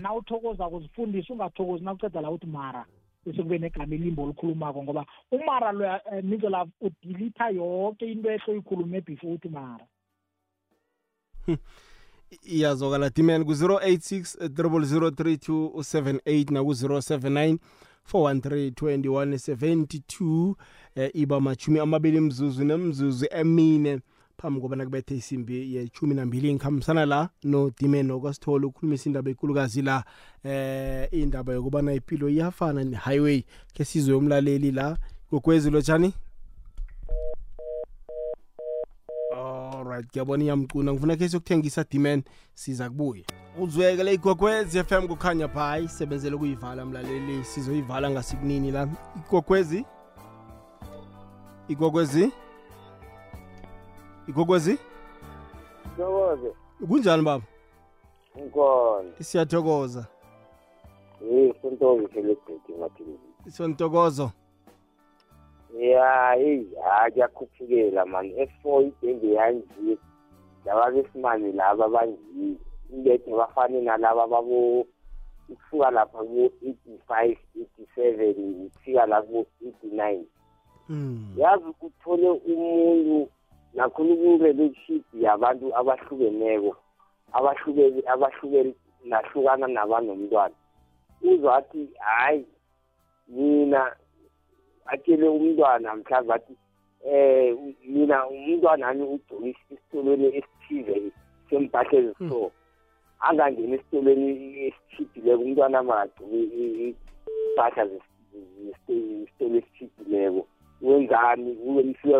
[0.02, 2.86] na uthokoza kuzifundisa ungathokozi na uceda la uthi mara
[3.26, 9.00] bese kube negama elimbo olukhulumako ngoba umara loya um nindlela udilitha yonke into ehle uyikhulume
[9.00, 9.86] before uthi mara.
[12.42, 17.58] Iyazokala dimeni ku-086 003278 naku-079
[18.12, 20.54] 413 2172
[20.94, 24.00] eh, iba machumi amabili mzuzu nemzuzu emine.
[24.38, 30.04] Phambi kobana kubethe isimbi yechumi nambili ngikhambisana la nodimeni okwasithole ukhulumisa indaba ekulukazi la.
[30.44, 33.42] Eh indaba yokubana impilo iyafana ne-highway
[33.74, 34.96] ke sizwe umlaleli la.
[35.30, 36.14] Gogwezi lotshani
[39.34, 40.92] alright ngiyabona iyamcuna.
[40.92, 42.22] Ngifuna khe sokuthengisa dimen
[42.54, 43.24] siza kubuya.
[43.60, 48.88] Uzwekele igogwezi fm kukhanya pha isebenzele ukuyivala mlaleli sizoyivala ngasikunini la.
[49.16, 49.84] Igogwezi
[51.68, 52.32] igogwezi?
[54.28, 54.78] Igogwezi
[55.96, 56.52] Thokoze.
[56.88, 57.44] kunjani baba
[58.38, 59.10] Ngikona.
[59.20, 60.06] siyathokoza
[61.20, 63.50] Hey, sontobi celebrity mathilisi.
[63.50, 64.30] sontokozo
[65.78, 66.64] Ya, hey,
[67.02, 68.26] akuyakhuphukela man.
[68.30, 69.98] F4 idenge yanje.
[70.64, 72.58] Laba besimane laba banjini.
[72.92, 74.86] Ingethe bafane nalaba babo
[75.48, 77.36] ukusuka lapha ku 85,
[77.96, 80.24] 87, ukufika la ku 89.
[81.36, 83.28] yazi uthole umuntu
[83.78, 86.72] nakhona ku-relationship yabantu abahlukeneko
[87.36, 88.72] abahlukene abahlukene
[89.10, 90.56] nahlukana nabanomntwana.
[91.22, 92.44] Uzwa athi hayi
[93.28, 93.80] mina
[94.92, 96.54] atshele umntwana mhlawumbe athi
[97.06, 97.56] eh
[97.86, 100.94] mina umntwanami ugcoke esitolweni esithize
[101.48, 102.50] sempahla ezisoo
[103.26, 104.28] angangeni esitolweni
[104.66, 106.38] esithidileko umntwana makagcoke
[106.86, 110.42] impahla zesitolo esithidileko
[110.82, 111.50] wenzani?
[111.68, 112.16] Ufike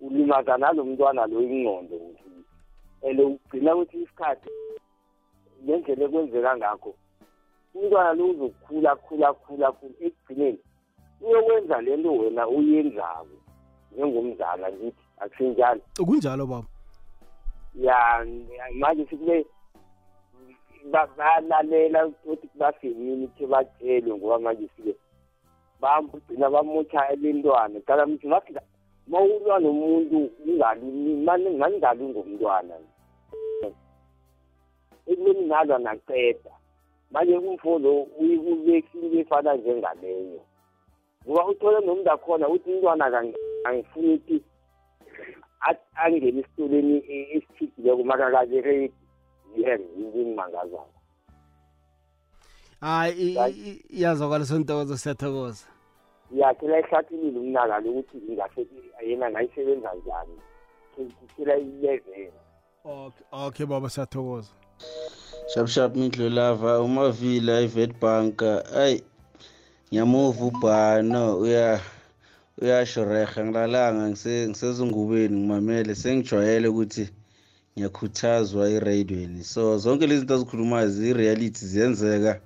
[0.00, 1.96] ulimaza nalo mntwana lo ingqondo.
[3.02, 4.50] And ugcina kwethi isikhathi
[5.64, 6.94] ngendlela ekwenzeka ngakho
[7.74, 10.58] umntwana lo uzokhula khula khula khula ekugcineni.
[11.20, 13.36] Uyokwenza le nto wena uyenzako
[13.92, 16.68] njengomzala ngithi akusinjalo kunjalo baba.
[17.74, 18.26] Ya
[18.74, 19.46] manje sikube
[20.92, 24.94] ba- bayalalela ukuthi basemini khe batshelwe ngoba manje sike
[25.80, 28.26] bamgcina bamotha elintwana cala mthi
[29.08, 30.30] ngathi ma ulwa nomuntu
[31.24, 32.74] mangingali ngomntwana
[35.06, 36.50] ekubeni nalwa naceda
[37.10, 40.40] manje umfo lo ubekile efana njengaleyo.
[41.26, 43.04] Ngoba uthole nomuntu akhona uthi umntwana
[43.64, 44.42] angifuni ukuthi
[45.60, 48.94] a- angene esitoleni e- esithidileko makakaze redi
[49.56, 50.96] yena ngingimangazana
[52.80, 55.66] hayi i- i- iyazwakala sontokozo siyathokoza.
[56.34, 58.66] Yakhela ihlathulile umnaka lokuthi ingase
[59.06, 60.36] yena ngayisebenza njani.
[60.96, 62.40] Kuphela ilevela
[62.84, 64.50] okay okay baba siyathokoza.
[65.54, 67.92] Shap shap mindlolava umavila ivet
[68.74, 69.02] ayi
[69.88, 71.80] ngiyamuva ubhano uya
[72.62, 75.94] uyasho rehe ngilalanga ngise- ngisezingubeni ngimamele.
[75.94, 77.08] Sengijwayele ukuthi
[77.76, 82.40] ngiyakhuthazwa erayidweni so zonke lezi zinto azikhulumayo ziyi-reality ziyenzeka.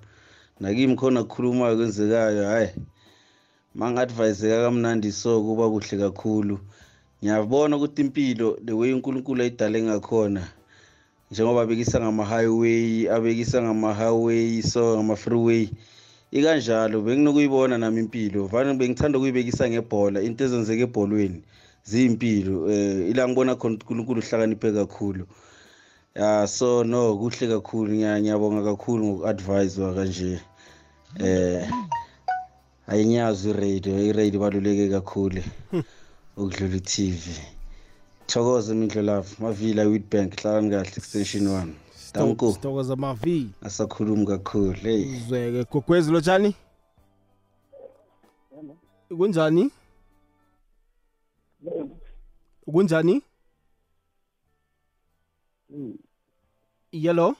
[0.59, 2.69] Nakimi khona kukhulumayo kwenzekayo hhayi.
[3.75, 6.59] Ma ngi-advayiseka kamnandi so kuba kuhle kakhulu.
[7.23, 10.47] Ngiyabona ukuthi impilo the way unkulunkulu ayidale ngakhona
[11.31, 15.69] njengoba abekisa ngama-highway abekisa ngama-highway so ngama-freeway
[16.31, 18.47] ikanjalo benginokuyibona nami impilo.
[18.47, 21.43] Vane bengithanda ukuyibekisa ngebhola into ezenzeka ebholweni
[21.83, 25.27] ziyimpilo um ila ngibona khona ukuthi unkulunkulu uhlakaniphe kakhulu.
[26.15, 27.93] Ya so no kuhle kakhulu.
[27.93, 30.41] Ngiya- ngiyabonga kakhulu ngoku-advayizwa kanje
[31.19, 32.00] um
[32.91, 35.41] ayinyazi iradio iradio ibaluleke kakhulu
[36.37, 37.23] ukudlula i-tv.
[38.27, 41.73] Thokoze mindlolavu mavila witbank hlalani kahle extension one.
[42.13, 42.51] Danko.
[42.53, 46.55] sithokoza mavi asakhulumi kakhulu heyi zweke gogwezi lotshani
[49.17, 49.71] kunjani?
[52.65, 53.21] Kunjani?
[56.91, 57.35] Yellow?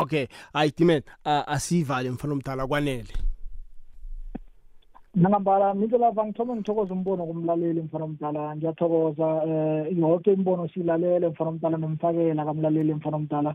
[0.00, 3.14] Okay hayi dimen asiyivale mfana omdala kwanele.
[5.14, 8.56] Nangambala minto lava ngithoma ngithokoza umbono kumlaleli mfana omdala.
[8.56, 13.54] Ngiyathokoza um yonke imbono siyilalele mfana omdala nomfakela kamlaleli mfana omdala.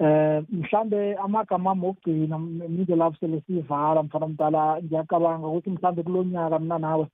[0.00, 4.82] Eh mhlambe amagama ami okugcina minto lapho sele siyivala mfana omdala.
[4.82, 7.06] Ngiyacabanga ukuthi mhlambe kulonyaka mina nawe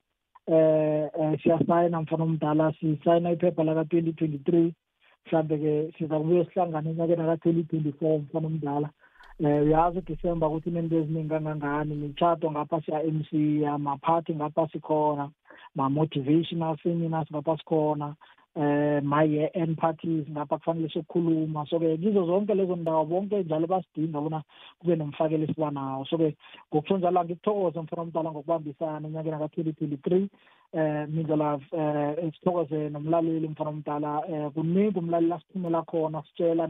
[0.46, 4.72] eh eh, siyasayina mfana omdala sisayina iphepha laka 2023 mhlambe
[5.30, 8.90] ke siza kubuye sihlangane enyakeni aka 2024 mfana omdala.
[9.40, 15.30] Eh uyazi uDecember ukuthi inento eziningi kangangani mitshato ngapha siya MC amaphathi ngapha sikhona
[15.74, 18.14] ma motivational seminars ngapha sikhona
[18.54, 23.42] eh my year end parties ngapha kufanele sokukhuluma so ke kizo zonke lezo ndawo bonke
[23.42, 24.42] njalo basidinga bona
[24.78, 26.04] kube nomfakelo esiba nawo.
[26.04, 26.36] So ke
[26.68, 30.28] ngokusho njalo ngikuthokoze mfana omdala ngokubambisana enyakeni ka 2023
[30.72, 36.66] eh mindlela eh sithokoze nomlaleli mfana omdala eh kuningi umlaleli asithumela khona sitshela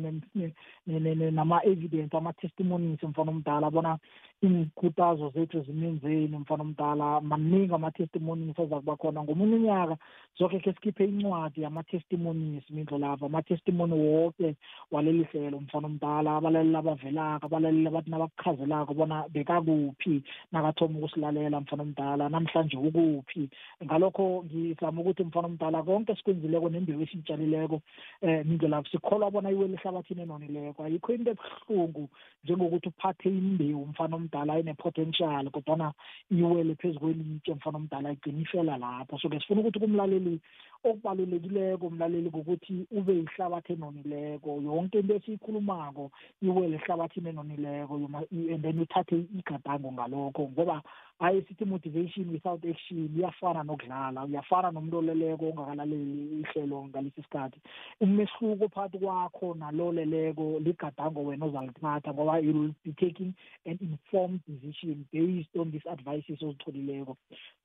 [1.30, 3.98] nama evidence ama testimonies mfana omdala bona
[4.42, 7.20] inkuthazo zethu zimenzeni mfana omdala.
[7.20, 9.22] Maningi ama testimonies azakuba khona.
[9.22, 9.96] Ngomunye unyaka
[10.38, 14.56] zonke ke sikhiphe incwadi yama testimonies mindlolava ama testimony wonke
[14.90, 16.36] waleli hlelo mfana omdala.
[16.36, 20.22] Abalaleli abavelako abalaleli abathi nabakuchazelako bona bekakuphi
[20.52, 22.28] nakathoma ukusilalela mfana omdala.
[22.28, 23.48] Namhlanje ukuphi?
[23.92, 27.80] Ngalokho ngizama ukuthi mfana omdala konke sikwenzileko nembewu esiyitshalileko
[28.22, 30.84] um mindlelapho sikholwa bona iwele ehlabathini enonileko.
[30.84, 32.08] Ayikho into ebuhlungu
[32.44, 35.92] njengokuthi uphathe imbewu mfana omdala ine-potential kodwana
[36.30, 39.18] iwele phezu kwelitshe mfana omdala igcina ifela lapho.
[39.18, 40.40] So ke sifuna ukuthi kumlaleli
[40.84, 44.60] okubalulekileko umlaleli ngokuthi ube yihlabathi enonileko.
[44.64, 46.10] Yonke into esiyikhulumako
[46.42, 47.94] iwele ehlabathini enonileko
[48.32, 50.82] and then uthathe igadango ngalokho ngoba
[51.22, 57.58] hayi sithi motivation without action iyafana nokudlala uyafana nomuntu oleleko ongakalaleli ihlelo ngalesi sikhathi.
[58.00, 63.32] Umehluko phakathi kwakho naloleleko ligadango wena ozalithatha ngoba you will be taking
[63.66, 67.16] an informed decision based on these advices ozitholileko.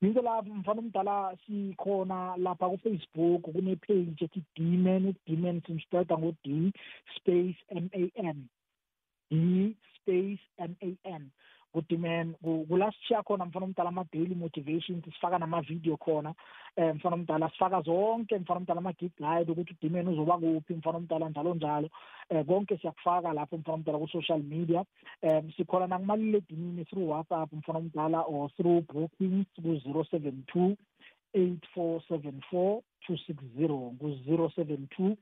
[0.02, 6.72] Yinto lapho mfana omdala sikhona lapha kufacebook kune-page ethi dman dman simspreda ngo-d
[7.16, 8.48] space m a n.
[9.32, 11.32] D space m a n.
[11.78, 12.34] kudimen
[12.68, 16.34] kula sishiya khona mfana omdala ama-daily motivations sifaka nama-video khona
[16.78, 21.30] um mfana omdala sifaka zonke mfana omdala ama-gig guide ukuthi udimen uzoba kuphi mfana omdala
[21.30, 21.90] njalo njalo.
[22.30, 24.84] Um konke siyakufaka lapho mfana omdala ku-social media.
[25.24, 30.76] Um sikhona nakumaliledinini through whatsapp mfana omdala or through bookings ku-zero seven two
[31.34, 35.18] eight four seven four two six zero ku-zero seven two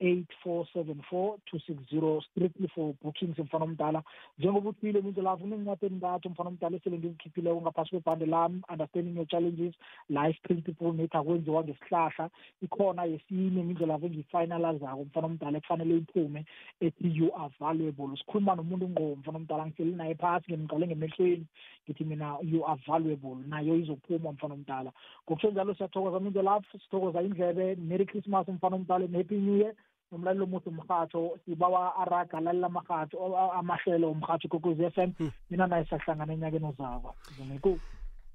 [0.00, 4.02] 8474 strictly for bookings mfana omdala.
[4.38, 9.26] Njengoba uthile mindlo lavu kunencwadi entathu mfana omdala esele ngizikhiphileko ngaphasi kwebhande lami understanding your
[9.26, 9.74] challenges
[10.08, 12.30] life principle nethi akwenziwa ngesihlahla.
[12.62, 16.44] Ikhona yesine mindlo lavu engiyifinalizako mfana omdala ekufanele iphume
[16.80, 18.16] ethi you are valuable.
[18.16, 21.46] Sikhuluma nomuntu ngqo mfana omdala ngihleli naye phasi ngimqale ngemehlweni
[21.84, 23.36] ngithi mina you are valuable.
[23.48, 24.92] Nayo izophuma mfana omdala.
[25.24, 29.72] Ngokusho njalo siyathokoza mindlo lavu sithokoza indlebe merry christmas mfana omdala and happy new year.
[30.12, 33.16] Nomlaleli omuhle umrhatsho sibawa araga lalela amarhatsho
[33.58, 35.12] amahlelo omrhatsho kokwezi f m.
[35.50, 37.14] Mina naye siyahlangana enyakeni ozako.
[37.44, 37.78] Ngiku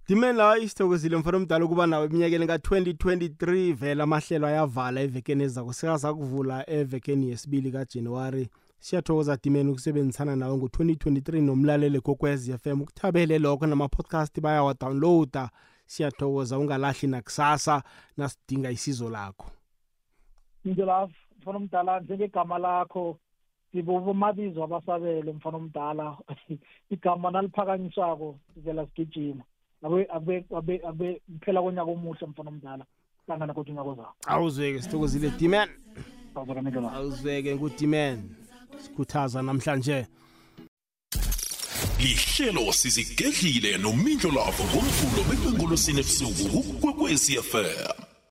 [0.07, 5.73] dimen la isithokozile mfana omdala ukuba nawe eminyakeni ka-2023 vele amahlelo ayavala evekeni ezako.
[5.73, 8.49] Sekaza kuvula evekeni yesibili kajanuwari.
[8.79, 12.81] Siyathokoza dimen ukusebenzisana nawe ngo-2023 nomlaleli kokwez f m.
[12.81, 15.49] Ukuthabele lokho nama-podcast bayawadownloada.
[15.85, 17.83] Siyathokoza ungalahli nakusasa
[18.17, 19.51] nasidinga isizo lakho.
[20.65, 23.17] Into lafu mfana omdala njengegama lakho
[23.71, 26.17] sibomabizo abasabele mfana omdala.
[26.93, 29.43] Igama naliphakanyiswako sivela sigijima.
[29.83, 32.85] Abe abe abe abe phela konyaka omuhle mfana omdala.
[33.25, 35.69] Hlangana kodwa unyaka ozako awuzweke sithokozile dimen
[36.35, 38.17] awuzweke mindlela awuzweke ngudimen
[38.77, 40.07] sikhuthaza namhlanje.
[41.99, 48.10] Lihlelo sizigedlile nomindlo lavo ngomvulo bekwengolosini ebusuku kukwekwezi fm